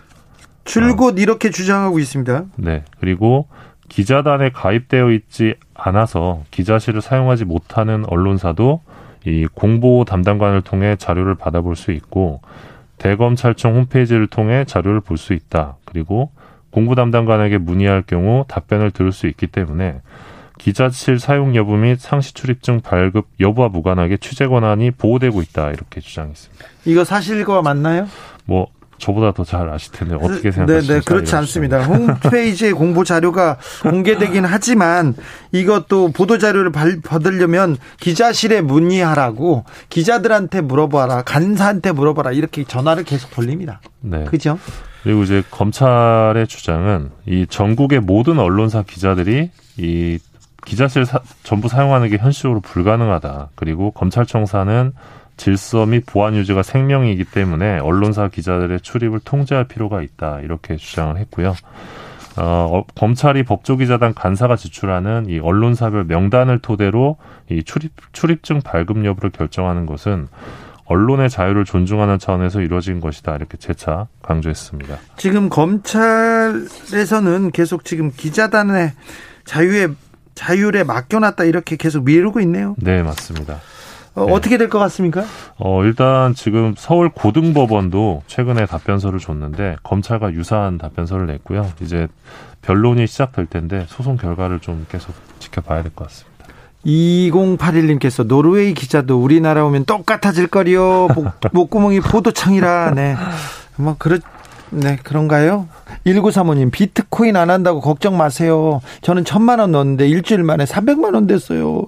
[0.64, 1.22] 줄곧 어.
[1.22, 2.44] 이렇게 주장하고 있습니다.
[2.56, 2.84] 네.
[3.00, 3.48] 그리고
[3.88, 8.82] 기자단에 가입되어 있지 않아서 기자실을 사용하지 못하는 언론사도
[9.24, 12.40] 이 공보 담당관을 통해 자료를 받아볼 수 있고
[12.98, 15.76] 대검찰청 홈페이지를 통해 자료를 볼 수 있다.
[15.84, 16.30] 그리고
[16.70, 20.00] 공부 담당관에게 문의할 경우 답변을 들을 수 있기 때문에
[20.58, 26.64] 기자실 사용 여부 및 상시 출입증 발급 여부와 무관하게 취재 권한이 보호되고 있다 이렇게 주장했습니다.
[26.84, 28.08] 이거 사실과 맞나요?
[28.44, 28.66] 뭐
[28.98, 30.80] 저보다 더 잘 아실 텐데 어떻게 생각하시나요?
[30.80, 31.82] 네, 네, 그렇지 않습니다.
[31.82, 35.14] 홈페이지에 공보 자료가 공개되긴 하지만
[35.52, 43.80] 이것도 보도 자료를 받으려면 기자실에 문의하라고 기자들한테 물어봐라, 간사한테 물어봐라 이렇게 전화를 계속 돌립니다.
[44.00, 44.24] 네.
[44.24, 44.58] 그죠?
[45.02, 50.18] 그리고 이제 검찰의 주장은 이 전국의 모든 언론사 기자들이 이
[50.66, 53.50] 기자실 사, 전부 사용하는 게 현실적으로 불가능하다.
[53.54, 54.92] 그리고 검찰청사는
[55.38, 61.54] 질서 및 보안 유지가 생명이기 때문에 언론사 기자들의 출입을 통제할 필요가 있다 이렇게 주장을 했고요.
[62.36, 67.16] 어, 어, 검찰이 법조기자단 간사가 지출하는 이 언론사별 명단을 토대로
[67.50, 70.28] 이 출입 출입증 발급 여부를 결정하는 것은
[70.84, 74.98] 언론의 자유를 존중하는 차원에서 이루어진 것이다 이렇게 재차 강조했습니다.
[75.16, 76.70] 지금 검찰에서는
[77.52, 78.92] 계속 지금 기자단의
[79.44, 79.88] 자유에
[80.34, 82.74] 자율에 맡겨놨다 이렇게 계속 미루고 있네요.
[82.78, 83.60] 네 맞습니다.
[84.22, 84.32] 어, 네.
[84.32, 85.24] 어떻게 될 것 같습니까?
[85.58, 91.70] 어, 일단 지금 서울 고등법원도 최근에 답변서를 줬는데 검찰과 유사한 답변서를 냈고요.
[91.80, 92.08] 이제
[92.62, 96.28] 변론이 시작될 텐데 소송 결과를 좀 계속 지켜봐야 될 것 같습니다.
[96.86, 101.08] 2081님께서 노르웨이 기자도 우리나라 오면 똑같아질 거리요.
[101.52, 102.92] 목, 구멍이 포도청이라.
[102.94, 103.16] 네.
[103.76, 104.18] 뭐 그렇
[104.70, 105.66] 네, 그런가요?
[106.06, 108.82] 1935님, 비트코인 안 한다고 걱정 마세요.
[109.00, 111.86] 저는 천만 원 넣었는데 일주일 만에 300만 원 됐어요.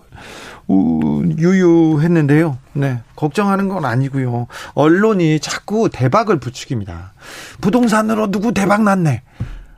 [1.38, 2.58] 유유했는데요.
[2.74, 3.00] 네.
[3.16, 4.46] 걱정하는 건 아니고요.
[4.74, 7.12] 언론이 자꾸 대박을 부추깁니다.
[7.60, 9.22] 부동산으로 누구 대박 났네.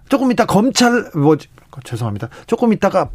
[0.09, 1.37] 조금 이따 검찰 뭐
[1.85, 2.29] 죄송합니다.
[2.47, 3.09] 조금 이따가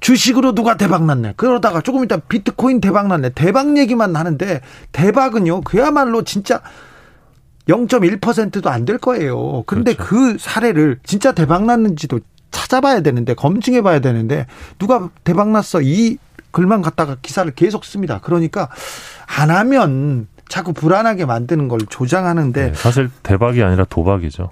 [0.00, 1.34] 주식으로 누가 대박 났네.
[1.36, 3.30] 그러다가 조금 이따 비트코인 대박 났네.
[3.30, 4.60] 대박 얘기만 하는데
[4.92, 5.60] 대박은요.
[5.62, 6.62] 그야말로 진짜
[7.68, 9.62] 0.1%도 안 될 거예요.
[9.66, 10.10] 그런데 그렇죠.
[10.10, 14.46] 그 사례를 진짜 대박 났는지도 찾아봐야 되는데 검증해 봐야 되는데
[14.78, 16.16] 누가 대박 났어 이
[16.50, 18.20] 글만 갖다가 기사를 계속 씁니다.
[18.22, 18.68] 그러니까
[19.26, 24.50] 안 하면 자꾸 불안하게 만드는 걸 조장하는데 네, 사실 대박이 아니라 도박이죠.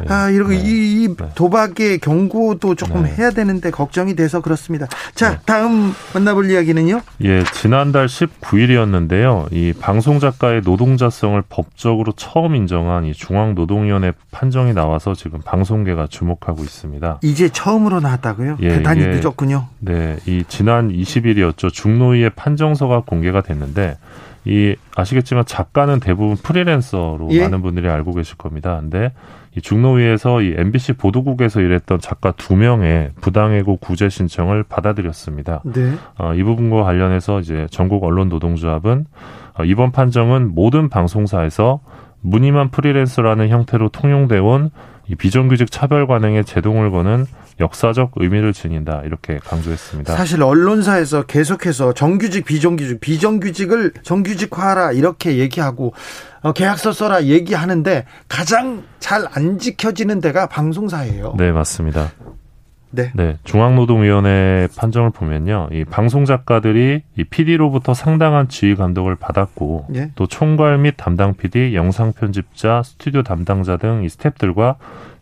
[0.00, 0.12] 네.
[0.12, 0.60] 아 이러고 네.
[0.62, 1.28] 이 네.
[1.36, 3.14] 도박의 경고도 조금 네.
[3.16, 4.88] 해야 되는데 걱정이 돼서 그렇습니다.
[5.14, 5.38] 자 네.
[5.46, 7.00] 다음 만나볼 이야기는요.
[7.22, 9.46] 예 지난달 19일이었는데요.
[9.52, 17.20] 이 방송 작가의 노동자성을 법적으로 처음 인정한 이 중앙노동위원회 판정이 나와서 지금 방송계가 주목하고 있습니다.
[17.22, 18.58] 이제 처음으로 나왔다고요?
[18.62, 19.68] 예, 대단히 예, 늦었군요.
[19.78, 21.72] 네, 이 지난 20일이었죠.
[21.72, 23.96] 중노위의 판정서가 공개가 됐는데.
[24.46, 27.42] 이 아시겠지만 작가는 대부분 프리랜서로 예?
[27.42, 28.78] 많은 분들이 알고 계실 겁니다.
[28.80, 29.12] 근데
[29.56, 35.62] 이 중노위에서 이 MBC 보도국에서 일했던 작가 두 명의 부당해고 구제 신청을 받아들였습니다.
[35.64, 35.94] 네.
[36.18, 39.06] 어, 이 부분과 관련해서 이제 전국 언론 노동조합은
[39.58, 41.80] 어, 이번 판정은 모든 방송사에서
[42.20, 44.70] 무늬만 프리랜서라는 형태로 통용돼 온
[45.08, 47.26] 이 비정규직 차별 관행에 제동을 거는
[47.60, 50.14] 역사적 의미를 지닌다 이렇게 강조했습니다.
[50.14, 55.94] 사실 언론사에서 계속해서 정규직 비정규직 비정규직을 정규직화하라 이렇게 얘기하고
[56.42, 61.34] 어, 계약서 써라 얘기하는데 가장 잘 안 지켜지는 데가 방송사예요.
[61.38, 62.10] 네 맞습니다.
[62.90, 63.10] 네.
[63.14, 63.36] 네.
[63.44, 65.68] 중앙노동위원회 판정을 보면요.
[65.72, 70.12] 이 방송 작가들이 이 PD로부터 상당한 지휘 감독을 받았고 예?
[70.14, 74.76] 또 총괄 및 담당 PD, 영상 편집자, 스튜디오 담당자 등 이 스탭들과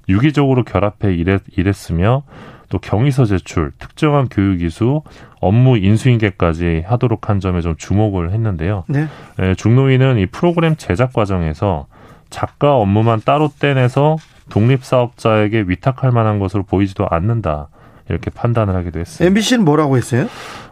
[0.09, 2.23] 유기적으로 결합해 일했, 일했으며
[2.69, 5.03] 또 경위서 제출, 특정한 교육 이수,
[5.41, 8.85] 업무 인수인계까지 하도록 한 점에 좀 주목을 했는데요.
[8.89, 9.07] 네.
[9.41, 11.87] 예, 중노위는 이 프로그램 제작 과정에서
[12.31, 14.17] 작가 업무만 따로 떼내서
[14.51, 17.69] 독립사업자에게 위탁할 만한 것으로 보이지도 않는다.
[18.09, 19.25] 이렇게 판단을 하기도 했습니다.
[19.25, 20.27] MBC는 뭐라고 했어요?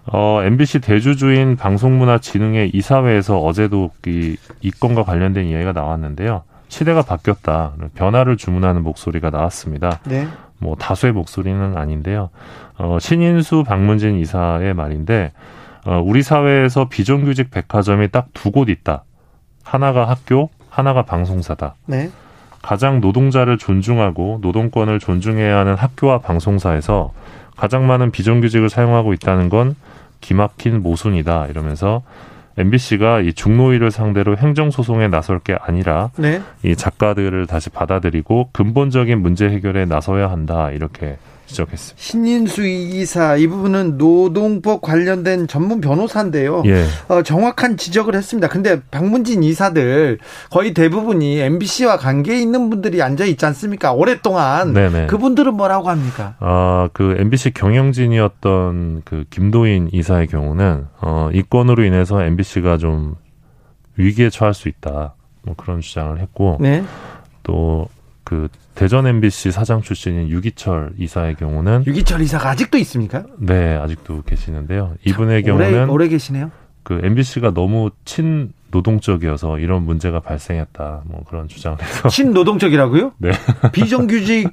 [0.06, 6.42] 어, MBC 대주주인 방송문화진흥회 이사회에서 어제도 이, 이 건과 관련된 이야기가 나왔는데요.
[6.72, 7.74] 시대가 바뀌었다.
[7.94, 10.00] 변화를 주문하는 목소리가 나왔습니다.
[10.04, 10.26] 네.
[10.58, 12.30] 뭐 다수의 목소리는 아닌데요.
[12.78, 15.32] 어, 신인수 박문진 이사의 말인데
[15.84, 19.04] 어, 우리 사회에서 비정규직 백화점이 딱 두 곳 있다.
[19.62, 21.74] 하나가 학교, 하나가 방송사다.
[21.86, 22.10] 네.
[22.62, 27.12] 가장 노동자를 존중하고 노동권을 존중해야 하는 학교와 방송사에서
[27.56, 29.76] 가장 많은 비정규직을 사용하고 있다는 건
[30.22, 31.48] 기막힌 모순이다.
[31.48, 32.02] 이러면서
[32.56, 36.42] MBC가 이 중노위를 상대로 행정 소송에 나설 게 아니라 네.
[36.62, 41.16] 이 작가들을 다시 받아들이고 근본적인 문제 해결에 나서야 한다 이렇게
[41.52, 42.02] 지적했습니다.
[42.02, 46.62] 신인수 이사 이 부분은 노동법 관련된 전문 변호사인데요.
[46.66, 46.84] 예.
[47.08, 48.48] 어, 정확한 지적을 했습니다.
[48.48, 50.18] 근데 박문진 이사들
[50.50, 53.92] 거의 대부분이 MBC와 관계 있는 분들이 앉아 있지 않습니까?
[53.92, 55.06] 오랫동안 네네.
[55.06, 56.36] 그분들은 뭐라고 합니까?
[56.40, 63.14] 아, 그 MBC 경영진이었던 그 김도인 이사의 경우는 어, 이 건으로 인해서 MBC가 좀
[63.96, 65.14] 위기에 처할 수 있다.
[65.42, 66.84] 뭐 그런 주장을 했고 네.
[67.42, 67.88] 또
[68.24, 73.24] 그 대전 MBC 사장 출신인 유기철 이사의 경우는 유기철 이사가 아직도 있습니까?
[73.38, 74.94] 네, 아직도 계시는데요.
[75.04, 76.50] 이분의 경우는 오래, 오래 계시네요.
[76.82, 81.02] 그 MBC가 너무 친 노동적이어서 이런 문제가 발생했다.
[81.04, 83.12] 뭐 그런 주장을 해서 친 노동적이라고요?
[83.18, 83.32] 네.
[83.72, 84.50] 비정규직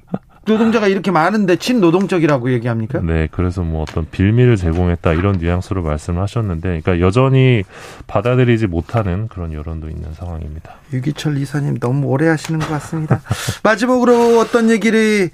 [0.50, 3.02] 노동자가 이렇게 많은데 친노동적이라고 얘기합니까?
[3.02, 7.64] 네, 그래서 뭐 어떤 빌미를 제공했다 이런 뉘앙스로 말씀을 하셨는데, 그러니까 여전히
[8.08, 10.74] 받아들이지 못하는 그런 여론도 있는 상황입니다.
[10.92, 13.22] 유기철 이사님 너무 오래 하시는 것 같습니다.
[13.64, 15.30] 마지막으로 어떤 얘기를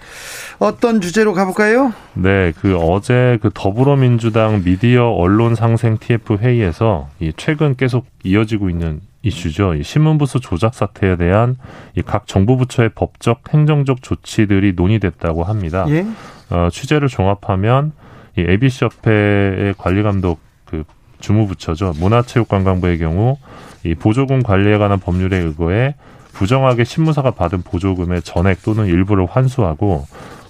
[0.59, 1.93] 어떤 주제로 가볼까요?
[2.13, 8.99] 네, 그 어제 그 더불어민주당 미디어 언론 상생 TF 회의에서 이 최근 계속 이어지고 있는
[9.25, 9.73] 이슈죠.
[9.73, 11.57] 이 신문부수 조작 사태에 대한
[11.95, 15.85] 이 각 정부 부처의 법적 행정적 조치들이 논의됐다고 합니다.
[15.89, 16.05] 예?
[16.51, 17.91] 어, 취재를 종합하면
[18.37, 20.83] 이 ABC 협회의 관리 감독 그
[21.19, 21.93] 주무부처죠.
[21.99, 23.37] 문화체육관광부의 경우
[23.83, 25.95] 이 보조금 관리에 관한 법률에 의거해
[26.33, 30.05] 부정하게 신문사가 받은 보조금의 전액 또는 일부를 환수하고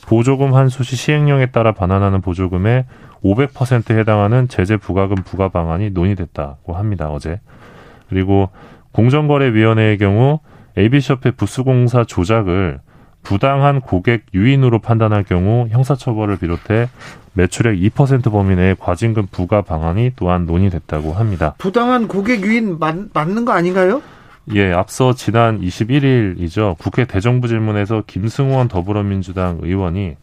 [0.08, 2.86] 보조금 환수 시 시행령에 따라 반환하는 보조금의
[3.24, 7.10] 500%에 해당하는 제재 부과금 부과 방안이 논의됐다고 합니다.
[7.10, 7.40] 어제.
[8.10, 8.50] 그리고
[8.92, 10.40] 공정거래위원회의 경우
[10.78, 12.80] AB숍의 부수공사 조작을
[13.24, 16.88] 부당한 고객 유인으로 판단할 경우 형사처벌을 비롯해
[17.34, 21.56] 매출액 2% 범위 내의 과징금 부과 방안이 또한 논의됐다고 합니다.
[21.58, 24.02] 부당한 고객 유인 맞, 맞는 거 아닌가요?
[24.54, 26.78] 예, 앞서 지난 21일이죠.
[26.78, 30.16] 국회 대정부 질문에서 김승원 더불어민주당 의원이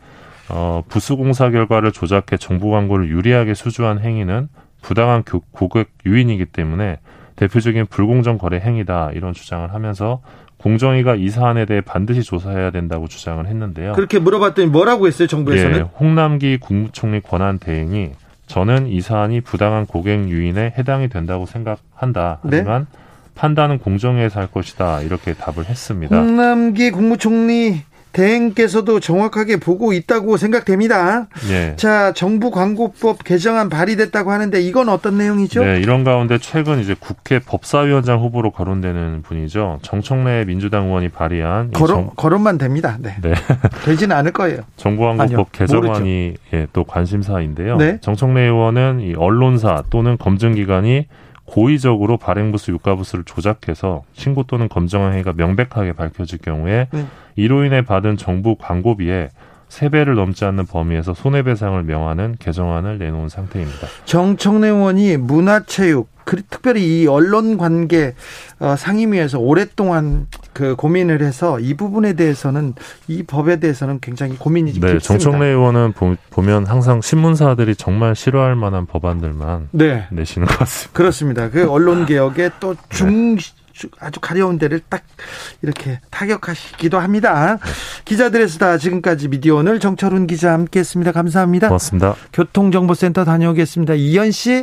[0.49, 4.49] 어, 부수공사 결과를 조작해 정부 광고를 유리하게 수주한 행위는
[4.81, 6.99] 부당한 고객 유인이기 때문에
[7.37, 10.21] 대표적인 불공정 거래 행위다 이런 주장을 하면서
[10.59, 13.93] 공정위가 이 사안에 대해 반드시 조사해야 된다고 주장을 했는데요.
[13.95, 15.77] 그렇게 물어봤더니 뭐라고 했어요, 정부에서는?
[15.77, 18.13] 예, 홍남기 국무총리 권한 대행이
[18.47, 22.39] 저는 이 사안이 부당한 고객 유인에 해당이 된다고 생각한다.
[22.45, 22.59] 네?
[22.59, 22.99] 하지만 네?
[23.35, 25.01] 판단은 공정위에서 할 것이다.
[25.01, 26.17] 이렇게 답을 했습니다.
[26.17, 27.81] 홍남기 국무총리
[28.13, 31.27] 대행께서도 정확하게 보고 있다고 생각됩니다.
[31.49, 31.75] 네.
[31.77, 35.65] 자, 정부 광고법 개정안 발의됐다고 하는데 이건 어떤 내용이죠?
[35.65, 39.81] 네, 이런 가운데 최근 이제 국회 법사위원장 후보로 거론되는 분이죠.
[39.83, 42.11] 정청래 민주당 의원이 발의한 거론 정...
[42.17, 42.99] 거론만 됩니다.
[43.01, 43.17] 네.
[43.23, 43.35] 네.
[43.85, 44.61] 되지는 않을 거예요.
[44.77, 47.77] 정부 광고법 개정안이 예, 또 관심사인데요.
[47.77, 47.99] 네.
[48.01, 51.07] 정청래 의원은 이 언론사 또는 검증기관이
[51.53, 57.07] 고의적으로 발행부수 유가부수를 조작해서 신고 또는 검정한 행위가 명백하게 밝혀질 경우에 네.
[57.37, 59.29] 이로 인해 받은 정부 광고비에
[59.69, 63.87] 세배를 넘지 않는 범위에서 손해배상을 명하는 개정안을 내놓은 상태입니다.
[64.07, 68.15] 정청래 의원이 문화체육, 특별히 이 언론 관계
[68.59, 72.75] 어, 상임위에서 오랫동안 그 고민을 해서 이 부분에 대해서는
[73.09, 75.23] 이 법에 대해서는 굉장히 고민이 좀 네, 깊습니다.
[75.23, 80.07] 정청래 의원은 보, 면 항상 신문사들이 정말 싫어할 만한 법안들만 네.
[80.11, 80.93] 내시는 것 같습니다.
[80.93, 81.51] 그렇습니다.
[81.51, 83.43] 그 언론 개혁의 또중 네.
[83.99, 85.03] 아주 가려운 데를 딱
[85.63, 87.59] 이렇게 타격하시기도 합니다.
[88.05, 91.13] 기자들의 수다 지금까지 미디어 오늘 정철훈 기자 함께했습니다.
[91.13, 91.69] 감사합니다.
[91.69, 92.15] 고맙습니다.
[92.33, 93.95] 교통정보센터 다녀오겠습니다.
[93.95, 94.63] 이현 씨.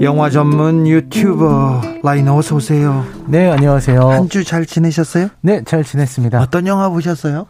[0.00, 3.04] 영화 전문 유튜버 라이너 어서 오세요.
[3.26, 4.00] 네, 안녕하세요.
[4.10, 5.28] 한 주 잘 지내셨어요?
[5.40, 6.40] 네, 잘 지냈습니다.
[6.40, 7.46] 어떤 영화 보셨어요?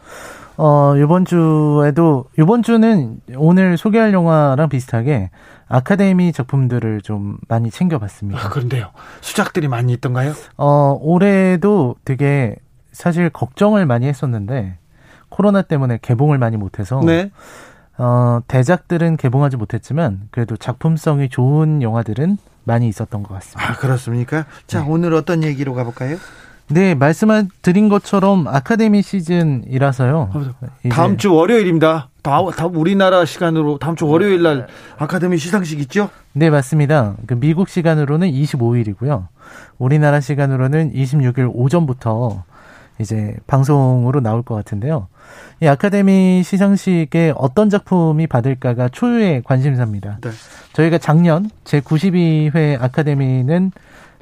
[0.57, 5.31] 어, 이번 주에도 이번 주는 오늘 소개할 영화랑 비슷하게
[5.69, 8.41] 아카데미 작품들을 좀 많이 챙겨 봤습니다.
[8.41, 8.89] 아, 그런데요.
[9.21, 10.33] 수작들이 많이 있던가요?
[10.57, 12.57] 어, 올해도 되게
[12.93, 14.79] 사실 걱정을 많이 했었는데
[15.29, 17.31] 코로나 때문에 개봉을 많이 못해서 네.
[17.99, 23.73] 어, 대작들은 개봉하지 못했지만 그래도 작품성이 좋은 영화들은 많이 있었던 것 같습니다.
[23.73, 24.47] 아, 그렇습니까?
[24.67, 24.87] 자, 네.
[24.89, 26.17] 오늘 어떤 얘기로 가볼까요?
[26.71, 30.31] 네, 말씀드린 것처럼 아카데미 시즌이라서요.
[30.91, 32.11] 다음 주 월요일입니다.
[32.23, 34.67] 다음, 다음 우리나라 시간으로 다음 주 월요일 날
[34.99, 36.11] 아카데미 시상식 있죠?
[36.35, 37.15] 네, 맞습니다.
[37.27, 39.29] 그 미국 시간으로는 25일이고요.
[39.79, 42.45] 우리나라 시간으로는 26일 오전부터
[43.01, 45.09] 이제 방송으로 나올 것 같은데요.
[45.63, 50.19] 이 아카데미 시상식에 어떤 작품이 받을까가 초유의 관심사입니다.
[50.21, 50.31] 네.
[50.73, 53.73] 저희가 작년 제 92회 아카데미는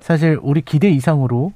[0.00, 1.52] 사실 우리 기대 이상으로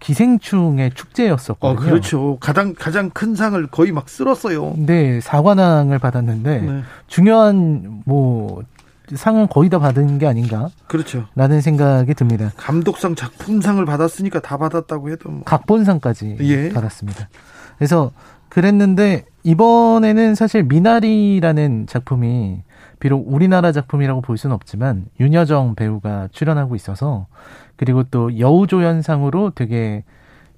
[0.00, 1.80] 기생충의 축제였었거든요.
[1.80, 2.38] 어, 그렇죠.
[2.40, 4.74] 가장 가장 큰 상을 거의 막 쓸었어요.
[4.76, 6.82] 네, 사관왕을 받았는데 네.
[7.08, 8.62] 중요한 뭐
[9.14, 10.68] 상은 거의 다 받은 게 아닌가.
[10.86, 11.26] 그렇죠.
[11.34, 12.52] 라는 생각이 듭니다.
[12.56, 15.42] 감독상 작품상을 받았으니까 다 받았다고 해도 뭐.
[15.44, 16.68] 각본상까지 예.
[16.70, 17.28] 받았습니다.
[17.76, 18.12] 그래서
[18.48, 22.62] 그랬는데 이번에는 사실 미나리라는 작품이
[23.00, 27.26] 비록 우리나라 작품이라고 볼 수는 없지만 윤여정 배우가 출연하고 있어서
[27.76, 30.04] 그리고 또 여우조연상으로 되게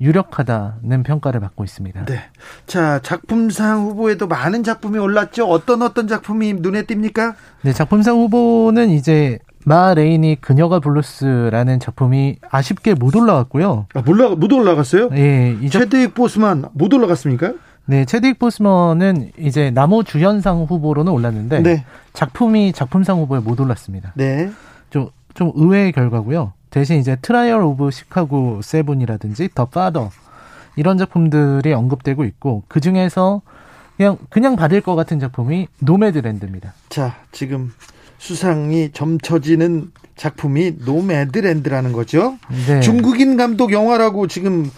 [0.01, 2.07] 유력하다는 평가를 받고 있습니다.
[2.07, 2.21] 네.
[2.67, 5.47] 자, 작품상 후보에도 많은 작품이 올랐죠.
[5.47, 7.35] 어떤 어떤 작품이 눈에 띕니까?
[7.63, 13.87] 네, 작품상 후보는 이제 마 레이니, 그녀가 블루스라는 작품이 아쉽게 못 올라갔고요.
[13.95, 15.11] 아, 몰라 못 올라갔어요?
[15.13, 15.81] 예, 이 작...
[15.81, 17.53] 채드윅 보스만 못 올라갔습니까?
[17.85, 21.85] 네, 채드윅 보스먼은 이제 남우주연상 후보로는 올랐는데 네.
[22.13, 24.13] 작품이 작품상 후보에 못 올랐습니다.
[24.15, 24.51] 네.
[24.91, 26.53] 좀, 좀 의외의 결과고요.
[26.71, 30.11] 대신 이제 Trial of Chicago Seven이라든지 The Father
[30.77, 33.43] 이런 작품들이 언급되고 있고 그 중에서
[33.97, 36.73] 그냥 그냥 받을 것 같은 작품이 노매드랜드입니다.
[36.89, 37.73] 자, 지금
[38.19, 42.39] 수상이 점쳐지는 작품이 노매드랜드라는 거죠.
[42.67, 42.81] 네.
[42.81, 44.71] 중국인 감독 영화라고 지금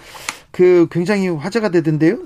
[0.51, 2.19] 그 굉장히 화제가 되던데요.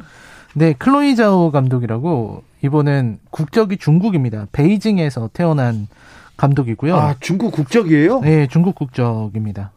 [0.54, 4.46] 네, 클로이 자오 감독이라고 이번엔 국적이 중국입니다.
[4.52, 5.88] 베이징에서 태어난
[6.36, 6.96] 감독이고요.
[6.96, 8.20] 아, 중국 국적이에요?
[8.20, 9.72] 네, 중국 국적입니다.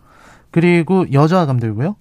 [0.51, 1.95] 그리고 여자 감독이고요.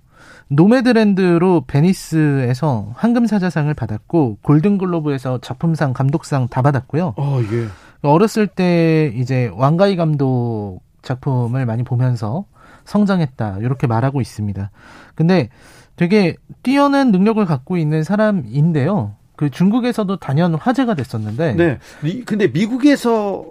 [0.48, 7.14] 노매드랜드로 베니스에서 황금사자상을 받았고 골든글로브에서 작품상, 감독상 다 받았고요.
[7.16, 7.66] 어, 예.
[8.02, 12.46] 어렸을 때 이제 왕가희 감독 작품을 많이 보면서
[12.84, 14.70] 성장했다 이렇게 말하고 있습니다.
[15.14, 15.50] 근데
[15.96, 19.16] 되게 뛰어난 능력을 갖고 있는 사람인데요.
[19.36, 21.54] 그 중국에서도 단연 화제가 됐었는데.
[21.54, 21.78] 네.
[22.24, 23.44] 근데 미국에서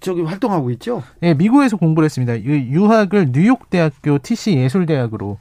[0.00, 1.02] 저기 활동하고 있죠?
[1.20, 2.40] 네, 미국에서 공부를 했습니다.
[2.40, 5.38] 유학을 뉴욕 대학교 TC 예술대학으로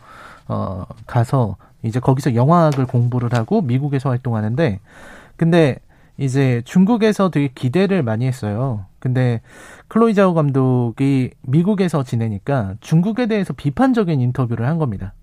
[0.47, 4.79] 어 가서 이제 거기서 영화학을 공부를 하고 미국에서 활동하는데
[5.37, 5.77] 근데
[6.17, 8.85] 이제 중국에서 되게 기대를 많이 했어요.
[8.99, 9.41] 근데
[9.87, 15.13] 클로이 자오 감독이 미국에서 지내니까 중국에 대해서 비판적인 인터뷰를 한 겁니다.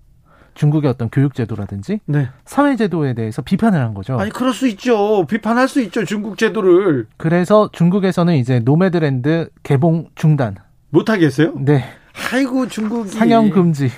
[0.53, 2.29] 중국의 어떤 교육제도라든지 네.
[2.45, 4.17] 사회제도에 대해서 비판을 한 거죠.
[4.19, 5.25] 아니 그럴 수 있죠.
[5.25, 6.05] 비판할 수 있죠.
[6.05, 7.07] 중국 제도를.
[7.17, 10.55] 그래서 중국에서는 이제 노매드랜드 개봉 중단.
[10.89, 11.53] 못 하겠어요?
[11.57, 11.85] 네.
[12.31, 13.89] 아이고 중국이 상영 금지.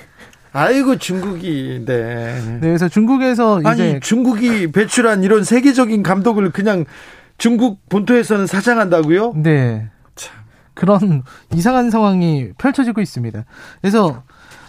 [0.54, 2.42] 아이고 중국이 네.
[2.42, 6.86] 네 그래서 중국에서 이제 아니 중국이 배출한 이런 세계적인 감독을 그냥
[7.38, 9.34] 중국 본토에서는 사장한다고요?
[9.36, 9.90] 네.
[10.16, 10.34] 참.
[10.74, 13.44] 그런 이상한 상황이 펼쳐지고 있습니다.
[13.82, 14.24] 그래서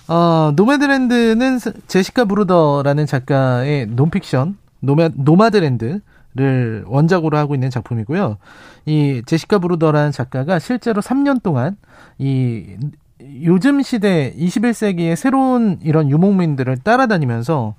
[0.09, 6.01] 어, 노매드랜드는 제시카 브루더라는 작가의 논픽션 노마, 노마드랜드
[6.37, 8.37] 를 원작으로 하고 있는 작품이고요.
[8.85, 11.79] 이 제시카 브루더라는 작가가 실제로 3년 동안
[12.19, 12.77] 이
[13.43, 17.75] 요즘 시대 21세기의 새로운 이런 유목민들을 따라다니면서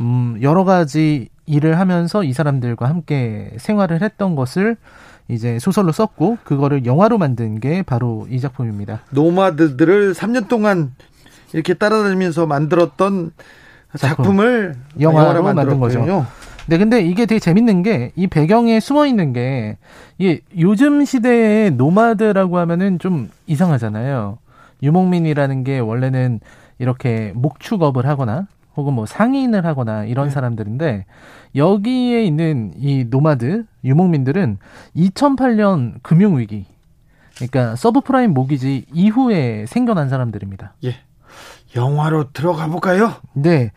[0.00, 4.76] 음 여러 가지 일을 하면서 이 사람들과 함께 생활을 했던 것을
[5.28, 9.02] 이제 소설로 썼고 그거를 영화로 만든 게 바로 이 작품입니다.
[9.10, 10.92] 노마드들을 3년 동안
[11.52, 13.32] 이렇게 따라다니면서 만들었던
[13.96, 16.26] 작품을 영화로 만든 거죠.
[16.66, 22.98] 네, 근데 이게 되게 재밌는 게 이 배경에 숨어 있는 게이 요즘 시대의 노마드라고 하면은
[22.98, 24.38] 좀 이상하잖아요.
[24.82, 26.40] 유목민이라는 게 원래는
[26.78, 28.46] 이렇게 목축업을 하거나
[28.76, 30.30] 혹은 뭐 상인을 하거나 이런 네.
[30.30, 31.04] 사람들인데
[31.54, 34.58] 여기에 있는 이 노마드 유목민들은
[34.96, 36.64] 2008년 금융 위기
[37.36, 40.74] 그러니까 서브프라임 모기지 이후에 생겨난 사람들입니다.
[40.84, 40.94] 예.
[41.74, 43.14] 영화로 들어가 볼까요?
[43.32, 43.72] 네.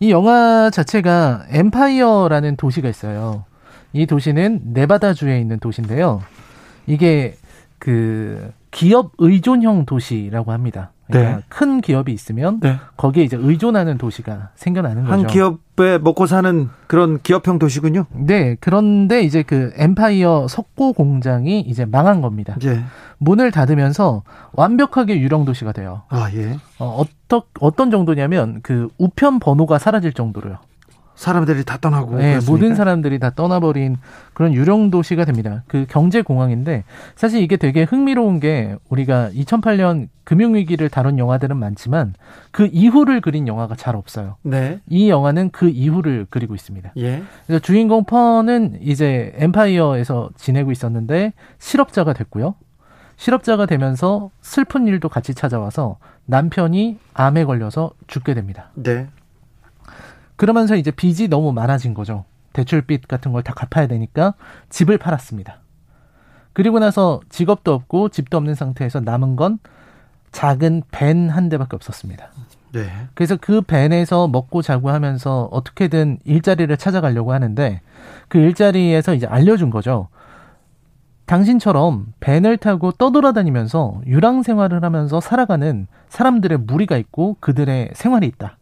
[0.00, 3.44] 이 영화 자체가 엠파이어라는 도시가 있어요.
[3.92, 6.22] 이 도시는 네바다주에 있는 도시인데요.
[6.86, 7.36] 이게
[7.78, 10.92] 그 기업 의존형 도시라고 합니다.
[11.06, 11.42] 그러니까 네.
[11.48, 12.76] 큰 기업이 있으면 네.
[12.98, 15.12] 거기에 이제 의존하는 도시가 생겨나는 거죠.
[15.12, 18.04] 한 기업에 먹고 사는 그런 기업형 도시군요.
[18.12, 18.56] 네.
[18.60, 22.56] 그런데 이제 그 엠파이어 석고 공장이 이제 망한 겁니다.
[22.64, 22.82] 예.
[23.18, 26.02] 문을 닫으면서 완벽하게 유령 도시가 돼요.
[26.08, 26.56] 아 예.
[26.78, 30.58] 어, 어떤 어떤 정도냐면 그 우편 번호가 사라질 정도로요.
[31.18, 33.96] 사람들이 다 떠나고 네, 모든 사람들이 다 떠나버린
[34.34, 35.64] 그런 유령 도시가 됩니다.
[35.66, 36.84] 그 경제 공항인데
[37.16, 42.14] 사실 이게 되게 흥미로운 게 우리가 2008년 금융 위기를 다룬 영화들은 많지만
[42.52, 44.36] 그 이후를 그린 영화가 잘 없어요.
[44.42, 44.78] 네.
[44.88, 46.92] 이 영화는 그 이후를 그리고 있습니다.
[46.98, 47.22] 예.
[47.48, 52.54] 그래서 주인공 펀은 이제 엠파이어에서 지내고 있었는데 실업자가 됐고요.
[53.18, 58.70] 실업자가 되면서 슬픈 일도 같이 찾아와서 남편이 암에 걸려서 죽게 됩니다.
[58.74, 59.08] 네.
[60.36, 62.24] 그러면서 이제 빚이 너무 많아진 거죠.
[62.52, 64.34] 대출빚 같은 걸 다 갚아야 되니까
[64.70, 65.58] 집을 팔았습니다.
[66.52, 69.58] 그리고 나서 직업도 없고 집도 없는 상태에서 남은 건
[70.32, 72.28] 작은 벤 한 대밖에 없었습니다.
[72.72, 72.88] 네.
[73.14, 77.80] 그래서 그 벤에서 먹고 자고 하면서 어떻게든 일자리를 찾아가려고 하는데
[78.28, 80.08] 그 일자리에서 이제 알려준 거죠.
[81.28, 88.56] 당신처럼 밴을 타고 떠돌아다니면서 유랑 생활을 하면서 살아가는 사람들의 무리가 있고 그들의 생활이 있다.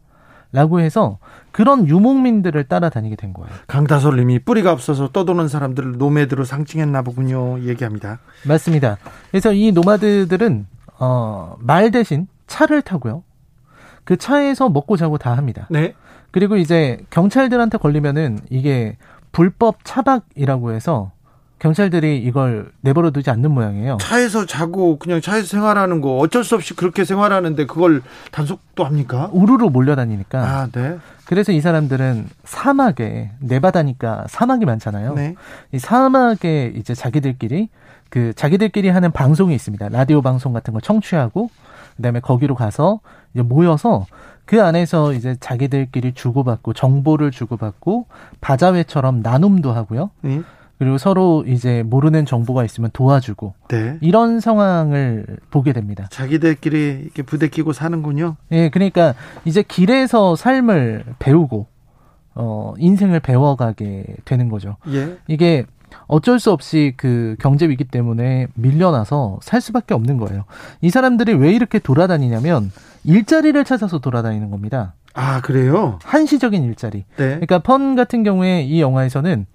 [0.51, 1.17] 라고 해서
[1.51, 3.49] 그런 유목민들을 따라다니게 된 거예요.
[3.67, 7.59] 강다솔님이 뿌리가 없어서 떠도는 사람들을 노매드로 상징했나 보군요.
[7.63, 8.19] 얘기합니다.
[8.45, 8.97] 맞습니다.
[9.29, 10.67] 그래서 이 노마드들은
[10.99, 13.23] 어, 말 대신 차를 타고요.
[14.03, 15.67] 그 차에서 먹고 자고 다 합니다.
[15.69, 15.93] 네.
[16.31, 18.97] 그리고 이제 경찰들한테 걸리면은 이게
[19.31, 21.11] 불법 차박이라고 해서
[21.59, 23.97] 경찰들이 이걸 내버려 두지 않는 모양이에요.
[23.99, 28.01] 차에서 자고 그냥 차에서 생활하는 거 어쩔 수 없이 그렇게 생활하는데 그걸
[28.31, 29.29] 단속도 합니까?
[29.31, 30.39] 우르르 몰려다니니까.
[30.39, 30.97] 아, 네.
[31.25, 35.15] 그래서 이 사람들은 사막에 네바다니까 사막이 많잖아요.
[35.15, 35.35] 네.
[35.71, 37.69] 이 사막에 이제 자기들끼리
[38.09, 39.89] 그 자기들끼리 하는 방송이 있습니다.
[39.89, 41.49] 라디오 방송 같은 걸 청취하고
[41.97, 42.99] 그다음에 거기로 가서
[43.33, 44.05] 이제 모여서
[44.45, 48.05] 그 안에서 이제 자기들끼리 주고받고 정보를 주고받고
[48.39, 50.11] 바자회처럼 나눔도 하고요.
[50.21, 50.41] 네.
[50.79, 53.97] 그리고 서로 이제 모르는 정보가 있으면 도와주고 네.
[54.01, 56.07] 이런 상황을 보게 됩니다.
[56.11, 58.35] 자기들끼리 이렇게 부대끼고 사는군요.
[58.51, 59.15] 예, 그러니까
[59.45, 61.67] 이제 길에서 삶을 배우고
[62.35, 64.77] 어 인생을 배워가게 되는 거죠.
[64.89, 65.17] 예.
[65.27, 65.65] 이게
[66.05, 70.45] 어쩔 수 없이 그 경제 위기 때문에 밀려나서 살 수밖에 없는 거예요.
[70.81, 72.71] 이 사람들이 왜 이렇게 돌아다니냐면
[73.03, 74.93] 일자리를 찾아서 돌아다니는 겁니다.
[75.13, 75.97] 아, 그래요?
[76.03, 77.05] 한시적인 일자리.
[77.15, 77.29] 네.
[77.29, 79.47] 그러니까 펀 같은 경우에 이 영화에서는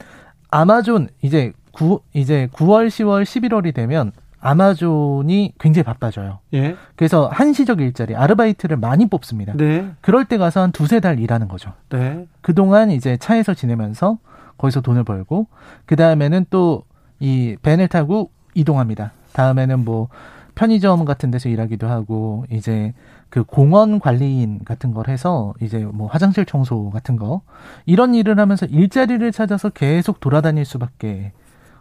[0.53, 6.39] 아마존 이제 9 이제 9월, 10월, 11월이 되면 아마존이 굉장히 바빠져요.
[6.55, 6.77] 예.
[6.95, 9.55] 그래서 한시적 일자리, 아르바이트를 많이 뽑습니다.
[9.57, 9.91] 네.
[10.01, 11.73] 그럴 때 가서 한 두세 달 일하는 거죠.
[11.89, 12.27] 네.
[12.41, 14.19] 그동안 이제 차에서 지내면서
[14.59, 15.49] 거기서 돈을 벌고,
[15.87, 16.85] 그 다음에는 또
[17.23, 19.13] 이 밴을 타고 이동합니다.
[19.33, 20.09] 다음에는 뭐
[20.57, 22.93] 편의점 같은 데서 일하기도 하고, 이제
[23.33, 27.41] 그 공원 관리인 같은 걸 해서 이제 뭐 화장실 청소 같은 거
[27.87, 31.33] 이런 일을 하면서 일자리를 찾아서 계속 돌아다닐 수밖에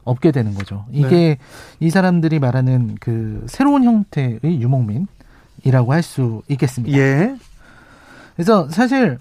[0.06, 0.86] 없게 되는 거죠.
[0.92, 1.38] 이게 네.
[1.82, 6.98] 이 사람들이 말하는 그 새로운 형태의 유목민이라고 할 수 있겠습니다.
[6.98, 7.36] 예.
[8.36, 9.18] 그래서 사실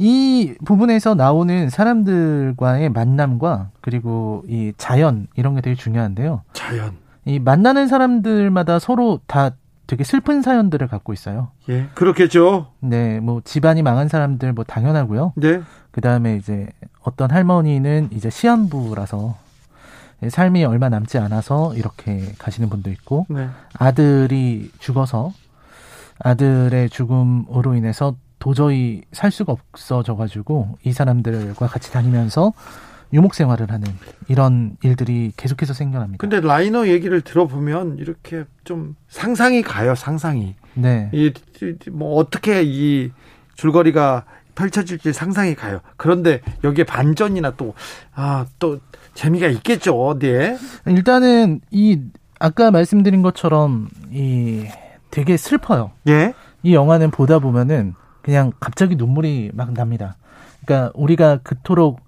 [0.00, 6.42] 이 부분에서 나오는 사람들과의 만남과 그리고 이 자연 이런 게 되게 중요한데요.
[6.54, 6.96] 자연.
[7.24, 9.52] 이 만나는 사람들마다 서로 다
[9.92, 11.50] 되게 슬픈 사연들을 갖고 있어요.
[11.68, 12.68] 예, 그렇겠죠.
[12.80, 15.34] 네, 뭐 집안이 망한 사람들 뭐 당연하고요.
[15.36, 15.60] 네.
[15.90, 16.66] 그 다음에 이제
[17.02, 19.36] 어떤 할머니는 이제 시한부라서
[20.26, 23.50] 삶이 얼마 남지 않아서 이렇게 가시는 분도 있고 네.
[23.74, 25.34] 아들이 죽어서
[26.20, 32.54] 아들의 죽음으로 인해서 도저히 살 수가 없어져 가지고 이 사람들과 같이 다니면서
[33.12, 33.86] 유목 생활을 하는
[34.28, 36.20] 이런 일들이 계속해서 생겨납니다.
[36.20, 40.54] 근데 라이너 얘기를 들어보면 이렇게 좀 상상이 가요, 상상이.
[40.74, 41.10] 네.
[41.12, 41.32] 이,
[41.90, 43.10] 뭐, 어떻게 이
[43.56, 45.80] 줄거리가 펼쳐질지 상상이 가요.
[45.96, 47.74] 그런데 여기에 반전이나 또,
[48.14, 48.78] 아, 또
[49.14, 50.56] 재미가 있겠죠, 어디에?
[50.86, 52.00] 일단은 이,
[52.38, 54.66] 아까 말씀드린 것처럼 이
[55.10, 55.92] 되게 슬퍼요.
[56.08, 56.34] 예?
[56.62, 60.16] 이 영화는 보다 보면은 그냥 갑자기 눈물이 막 납니다.
[60.64, 62.00] 그러니까 우리가 그토록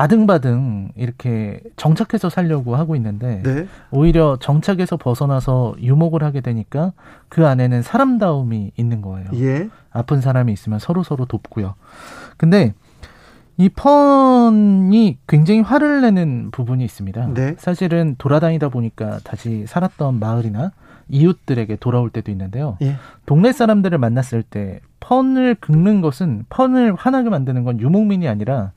[0.00, 3.66] 아등바등 이렇게 정착해서 살려고 하고 있는데 네.
[3.90, 6.92] 오히려 정착에서 벗어나서 유목을 하게 되니까
[7.28, 9.28] 그 안에는 사람다움이 있는 거예요.
[9.34, 9.68] 예.
[9.92, 11.74] 아픈 사람이 있으면 서로 서로 돕고요.
[12.38, 12.72] 근데
[13.58, 17.34] 이 펀이 굉장히 화를 내는 부분이 있습니다.
[17.34, 17.54] 네.
[17.58, 20.72] 사실은 돌아다니다 보니까 다시 살았던 마을이나
[21.10, 22.78] 이웃들에게 돌아올 때도 있는데요.
[22.80, 22.96] 예.
[23.26, 28.72] 동네 사람들을 만났을 때 펀을 긁는 것은 펀을 화나게 만드는 건 유목민이 아니라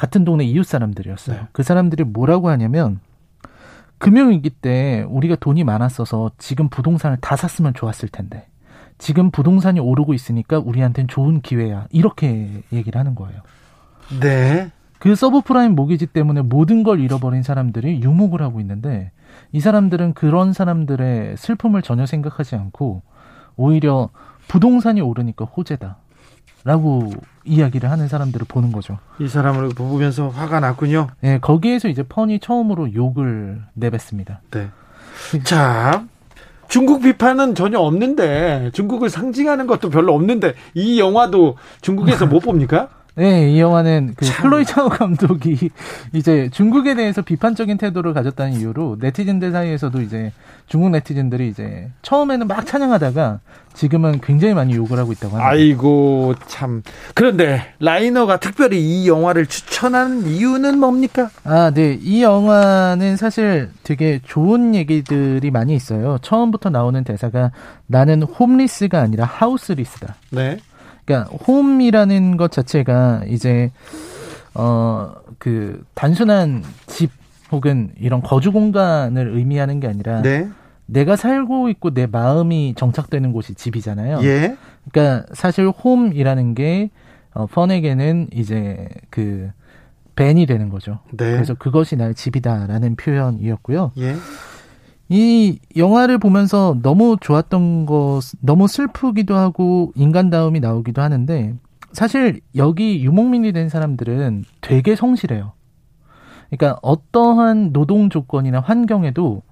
[0.00, 1.36] 같은 동네 이웃 사람들이었어요.
[1.36, 1.46] 네.
[1.52, 3.00] 그 사람들이 뭐라고 하냐면
[3.98, 8.46] 금융위기 때 우리가 돈이 많았어서 지금 부동산을 다 샀으면 좋았을 텐데
[8.96, 11.86] 지금 부동산이 오르고 있으니까 우리한테는 좋은 기회야.
[11.90, 13.42] 이렇게 얘기를 하는 거예요.
[14.22, 14.70] 네.
[14.98, 19.12] 그 서브프라임 모기지 때문에 모든 걸 잃어버린 사람들이 유목을 하고 있는데
[19.52, 23.02] 이 사람들은 그런 사람들의 슬픔을 전혀 생각하지 않고
[23.56, 24.08] 오히려
[24.48, 25.98] 부동산이 오르니까 호재다.
[26.64, 27.10] 라고
[27.44, 28.98] 이야기를 하는 사람들을 보는 거죠.
[29.18, 31.08] 이 사람을 보면서 화가 났군요.
[31.20, 34.40] 네, 거기에서 이제 펀이 처음으로 욕을 내뱉습니다.
[34.50, 34.68] 네.
[35.44, 36.04] 자,
[36.68, 42.88] 중국 비판은 전혀 없는데 중국을 상징하는 것도 별로 없는데 이 영화도 중국에서 못 봅니까?
[43.20, 45.68] 네, 이 영화는 그 클로이 차오 감독이
[46.14, 50.32] 이제 중국에 대해서 비판적인 태도를 가졌다는 이유로 네티즌들 사이에서도 이제
[50.66, 53.40] 중국 네티즌들이 이제 처음에는 막 찬양하다가
[53.74, 55.50] 지금은 굉장히 많이 욕을 하고 있다고 합니다.
[55.50, 56.82] 아이고 참.
[57.14, 61.28] 그런데 라이너가 특별히 이 영화를 추천한 이유는 뭡니까?
[61.44, 61.98] 아, 네.
[62.00, 66.16] 이 영화는 사실 되게 좋은 얘기들이 많이 있어요.
[66.22, 67.52] 처음부터 나오는 대사가
[67.86, 70.14] 나는 홈리스가 아니라 하우스리스다.
[70.30, 70.56] 네.
[71.14, 73.70] 그러니까 홈이라는 것 자체가 이제
[74.54, 77.10] 어 그 단순한 집
[77.50, 80.48] 혹은 이런 거주 공간을 의미하는 게 아니라 네.
[80.86, 84.20] 내가 살고 있고 내 마음이 정착되는 곳이 집이잖아요.
[84.22, 84.56] 예.
[84.90, 86.90] 그러니까 사실 홈이라는 게
[87.32, 89.50] 어, 펀에게는 이제 그
[90.14, 90.98] 벤이 되는 거죠.
[91.12, 91.32] 네.
[91.32, 93.92] 그래서 그것이 나의 집이다라는 표현이었고요.
[93.98, 94.14] 예.
[95.12, 101.56] 이 영화를 보면서 너무 좋았던 것, 너무 슬프기도 하고 인간다움이 나오기도 하는데
[101.92, 105.52] 사실 여기 유목민이 된 사람들은 되게 성실해요.
[106.48, 109.42] 그러니까 어떠한 노동 조건이나 환경에도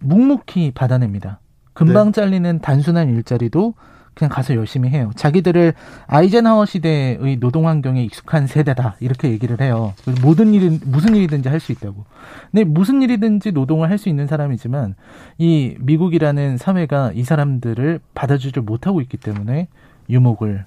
[0.00, 1.38] 묵묵히 받아냅니다.
[1.72, 2.12] 금방 네.
[2.12, 3.74] 잘리는 단순한 일자리도
[4.20, 5.10] 그냥 가서 열심히 해요.
[5.16, 5.72] 자기들을
[6.06, 9.94] 아이젠하워 시대의 노동 환경에 익숙한 세대다 이렇게 얘기를 해요.
[10.22, 12.04] 모든 일은 무슨 일이든지 할 수 있다고.
[12.50, 14.94] 근데 무슨 일이든지 노동을 할 수 있는 사람이지만
[15.38, 19.68] 이 미국이라는 사회가 이 사람들을 받아주지 못하고 있기 때문에
[20.10, 20.66] 유목을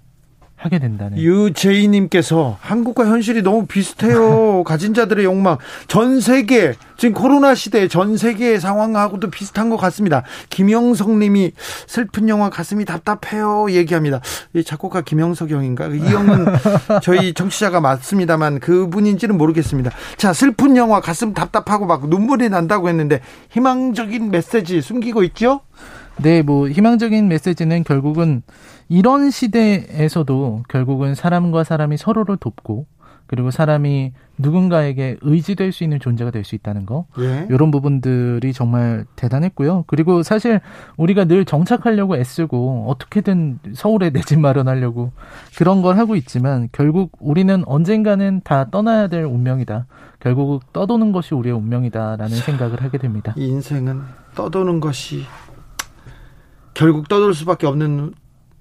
[0.55, 1.17] 하게 된다는.
[1.17, 4.63] 유재희님께서 한국과 현실이 너무 비슷해요.
[4.65, 5.57] 가진 자들의 욕망.
[5.87, 10.23] 전 세계, 지금 코로나 시대 전 세계의 상황하고도 비슷한 것 같습니다.
[10.49, 11.51] 김영석 님이
[11.87, 13.71] 슬픈 영화 가슴이 답답해요.
[13.71, 14.21] 얘기합니다.
[14.53, 15.87] 이 작곡가 김영석 형인가?
[15.87, 16.45] 이 형은
[17.03, 19.91] 저희 정치자가 맞습니다만 그분인지는 모르겠습니다.
[20.17, 25.61] 자, 슬픈 영화 가슴 답답하고 막 눈물이 난다고 했는데 희망적인 메시지 숨기고 있죠?
[26.18, 28.43] 네, 뭐 희망적인 메시지는 결국은
[28.88, 32.86] 이런 시대에서도 결국은 사람과 사람이 서로를 돕고
[33.26, 37.47] 그리고 사람이 누군가에게 의지될 수 있는 존재가 될 수 있다는 거 예.
[37.49, 39.86] 이런 부분들이 정말 대단했고요.
[39.88, 40.59] 그리고 사실
[40.97, 45.11] 우리가 늘 정착하려고 애쓰고 어떻게든 서울에 내 집 마련하려고
[45.57, 49.88] 그런 걸 하고 있지만 결국 우리는 언젠가는 다 떠나야 될 운명이다.
[50.20, 53.34] 결국 떠도는 것이 우리의 운명이다라는 생각을 하게 됩니다.
[53.38, 54.01] 인생은
[54.36, 55.24] 떠도는 것이
[56.74, 58.13] 결국 떠돌 수밖에 없는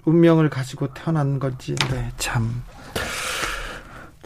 [0.04, 2.62] 운명을 가지고 태어난 건지 네, 참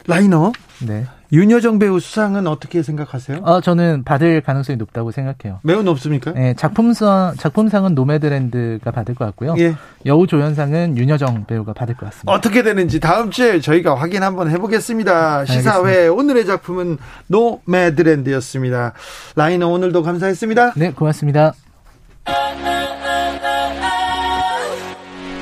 [0.06, 0.52] 라이너
[0.86, 1.06] 네.
[1.32, 3.38] 윤여정 배우 수상은 어떻게 생각하세요?
[3.42, 5.58] 어, 저는 받을 가능성이 높다고 생각해요.
[5.64, 6.32] 매우 높습니까?
[6.32, 9.56] 네, 작품상 작품상은 노매드랜드가 받을 것 같고요.
[9.58, 9.74] 예.
[10.04, 12.32] 여우 조연상은 윤여정 배우가 받을 것 같습니다.
[12.32, 15.46] 어떻게 되는지 다음 주에 저희가 확인 한번 해보겠습니다.
[15.46, 16.12] 시사회 알겠습니다.
[16.12, 18.92] 오늘의 작품은 노매드랜드였습니다.
[19.34, 20.74] 라이너 오늘도 감사했습니다.
[20.76, 21.54] 네, 고맙습니다.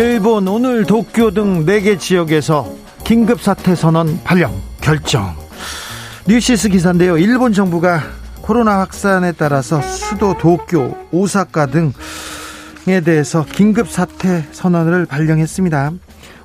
[0.00, 2.74] 일본 오늘 도쿄 등 4개 지역에서
[3.04, 5.36] 긴급사태 선언 발령 결정.
[6.26, 7.18] 뉴시스 기사인데요.
[7.18, 8.00] 일본 정부가
[8.40, 15.92] 코로나 확산에 따라서 수도 도쿄 오사카 등에 대해서 긴급사태 선언을 발령했습니다.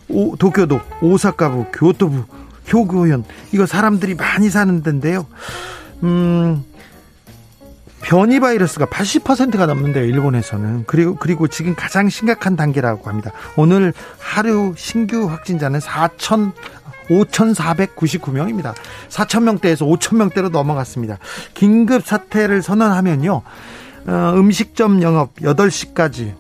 [0.09, 2.25] 오, 도쿄도 오사카부 교토부
[2.73, 3.23] 효구현.
[3.53, 5.27] 이거 사람들이 많이 사는 데인데요.
[6.03, 6.61] 음
[8.05, 10.83] 변이 바이러스가 80%가 넘는데요, 일본에서는.
[10.85, 13.31] 그리고, 그리고 지금 가장 심각한 단계라고 합니다.
[13.55, 16.51] 오늘 하루 신규 확진자는 4천,
[17.09, 18.75] 5,499명입니다.
[19.09, 21.17] 4,000명대에서 5,000명대로 넘어갔습니다.
[21.55, 23.41] 긴급 사태를 선언하면요,
[24.07, 26.35] 어, 음식점 영업 8시까지,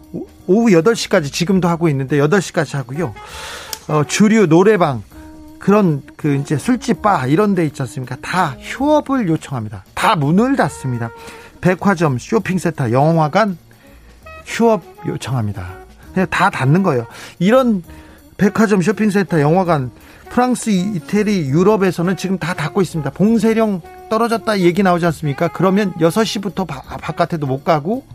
[0.45, 3.15] 오후 8시까지 지금도 하고 있는데 8시까지 하고요.
[3.87, 5.01] 어, 주류 노래방,
[5.57, 8.17] 그런 그 이제 술집 바 이런 데 있지 않습니까?
[8.21, 9.83] 다 휴업을 요청합니다.
[9.95, 11.09] 다 문을 닫습니다.
[11.61, 13.57] 백화점, 쇼핑센터, 영화관
[14.45, 15.67] 휴업 요청합니다.
[16.29, 17.05] 다 닫는 거예요.
[17.39, 17.83] 이런
[18.37, 19.91] 백화점, 쇼핑센터, 영화관
[20.29, 23.09] 프랑스, 이태리, 유럽에서는 지금 다 닫고 있습니다.
[23.11, 25.47] 봉쇄령 떨어졌다 얘기 나오지 않습니까?
[25.47, 28.05] 그러면 6시부터 바, 바깥에도 못 가고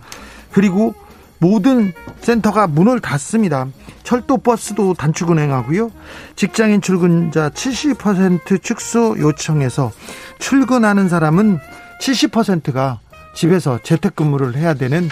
[0.52, 0.94] 그리고
[1.38, 3.66] 모든 센터가 문을 닫습니다.
[4.02, 5.90] 철도 버스도 단축 운행하고요.
[6.36, 9.90] 직장인 출근자 70% 축소 요청해서
[10.38, 11.58] 출근하는 사람은
[12.00, 13.00] 70%가
[13.34, 15.08] 집에서 재택근무를 해야 되는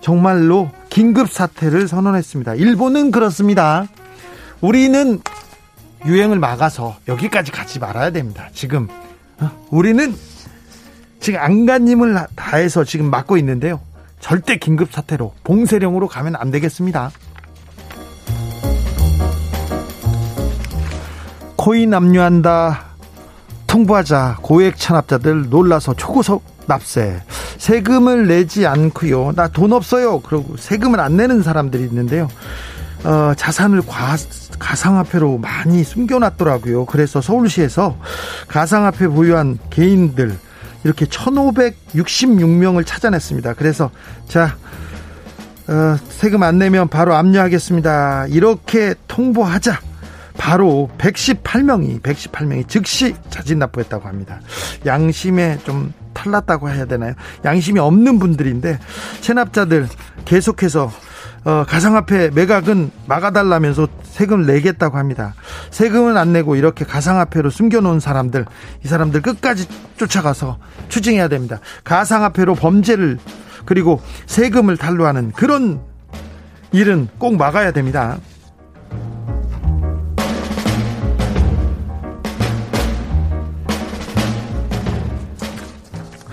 [0.00, 2.54] 정말로 긴급 사태를 선언했습니다.
[2.56, 3.86] 일본은 그렇습니다.
[4.60, 5.20] 우리는
[6.04, 8.48] 유행을 막아서 여기까지 가지 말아야 됩니다.
[8.52, 8.88] 지금
[9.38, 9.50] 어?
[9.70, 10.14] 우리는
[11.20, 13.80] 지금 안간힘을 다해서 지금 막고 있는데요.
[14.20, 17.10] 절대 긴급 사태로 봉쇄령으로 가면 안 되겠습니다.
[21.56, 22.84] 코인 압류한다.
[23.66, 27.22] 통보하자 고액 찬압자들 놀라서 초고속 납세
[27.58, 32.28] 세금을 내지 않고요 나 돈 없어요 그러고 세금을 안 내는 사람들이 있는데요
[33.04, 34.16] 어, 자산을 과,
[34.58, 37.96] 가상화폐로 많이 숨겨놨더라고요 그래서 서울시에서
[38.48, 40.36] 가상화폐 보유한 개인들
[40.84, 43.54] 이렇게 1566명을 찾아냈습니다.
[43.54, 43.90] 그래서
[44.28, 44.56] 자
[45.66, 48.26] 어, 세금 안 내면 바로 압류하겠습니다.
[48.28, 49.80] 이렇게 통보하자.
[50.36, 54.40] 바로 118명이 118명이 즉시 자진 납부했다고 합니다.
[54.84, 57.14] 양심에 좀 탈났다고 해야 되나요?
[57.44, 58.78] 양심이 없는 분들인데
[59.20, 59.88] 체납자들
[60.24, 60.90] 계속해서
[61.44, 65.34] 어, 가상화폐 매각은 막아달라면서 세금을 내겠다고 합니다.
[65.70, 68.46] 세금은 안 내고 이렇게 가상화폐로 숨겨놓은 사람들,
[68.82, 69.66] 이 사람들 끝까지
[69.98, 70.58] 쫓아가서
[70.88, 71.60] 추징해야 됩니다.
[71.84, 73.18] 가상화폐로 범죄를
[73.66, 75.80] 그리고 세금을 탈루하는 그런
[76.72, 78.16] 일은 꼭 막아야 됩니다.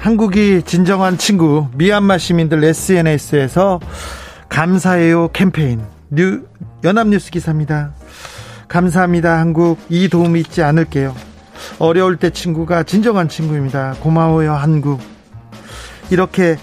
[0.01, 3.79] 한국이 진정한 친구 미얀마 시민들 SNS에서
[4.49, 6.47] 감사해요 캠페인 뉴
[6.83, 7.93] 연합뉴스 기사입니다.
[8.67, 11.15] 감사합니다 한국 이 도움 잊지 않을게요.
[11.77, 13.93] 어려울 때 친구가 진정한 친구입니다.
[13.99, 14.99] 고마워요 한국.
[16.09, 16.57] 이렇게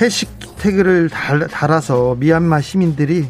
[0.00, 1.08] 해시태그를
[1.52, 3.28] 달아서 미얀마 시민들이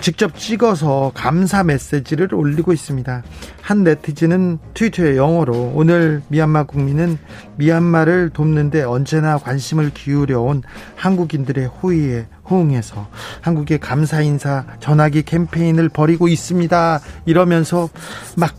[0.00, 3.22] 직접 찍어서 감사 메시지를 올리고 있습니다.
[3.62, 7.18] 한 네티즌은 트위터에 영어로 오늘 미얀마 국민은
[7.56, 10.62] 미얀마를 돕는데 언제나 관심을 기울여온
[10.96, 13.08] 한국인들의 호의에 호응해서
[13.42, 17.00] 한국의 감사 인사 전하기 캠페인을 벌이고 있습니다.
[17.26, 17.88] 이러면서
[18.36, 18.54] 막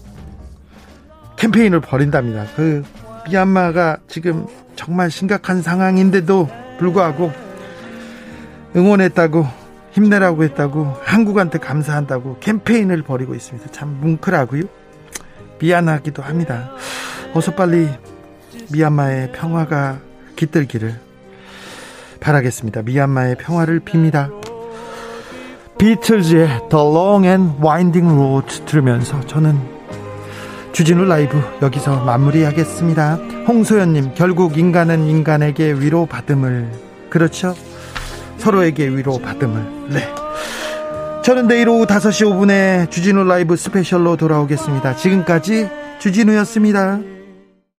[1.36, 2.46] 캠페인을 벌인답니다.
[2.56, 2.84] 그
[3.28, 4.48] 미얀마가 지금
[4.78, 6.50] 정말 심각한 상황인데도
[6.80, 7.32] 불구하고
[8.76, 9.67] 응원했다고
[9.98, 13.72] 힘내라고 했다고 한국한테 감사한다고 캠페인을 벌이고 있습니다.
[13.72, 14.64] 참 뭉클하고요.
[15.60, 16.70] 미안하기도 합니다.
[17.34, 17.90] 어서 빨리
[18.72, 19.98] 미얀마의 평화가
[20.36, 21.00] 깃들기를
[22.20, 22.84] 바라겠습니다.
[22.84, 24.32] 미얀마의 평화를 빕니다.
[25.80, 29.60] 비틀즈의 The Long and Winding Road 들으면서 저는
[30.74, 33.16] 주진우 라이브 여기서 마무리하겠습니다.
[33.48, 36.70] 홍소연님, 결국 인간은 인간에게 위로받음을,
[37.10, 37.56] 그렇죠?
[38.38, 40.08] 서로에게 위로받음을, 네.
[41.24, 44.96] 저는 내일 오후 5시 5분에 주진우 라이브 스페셜로 돌아오겠습니다.
[44.96, 45.70] 지금까지
[46.00, 47.17] 주진우였습니다.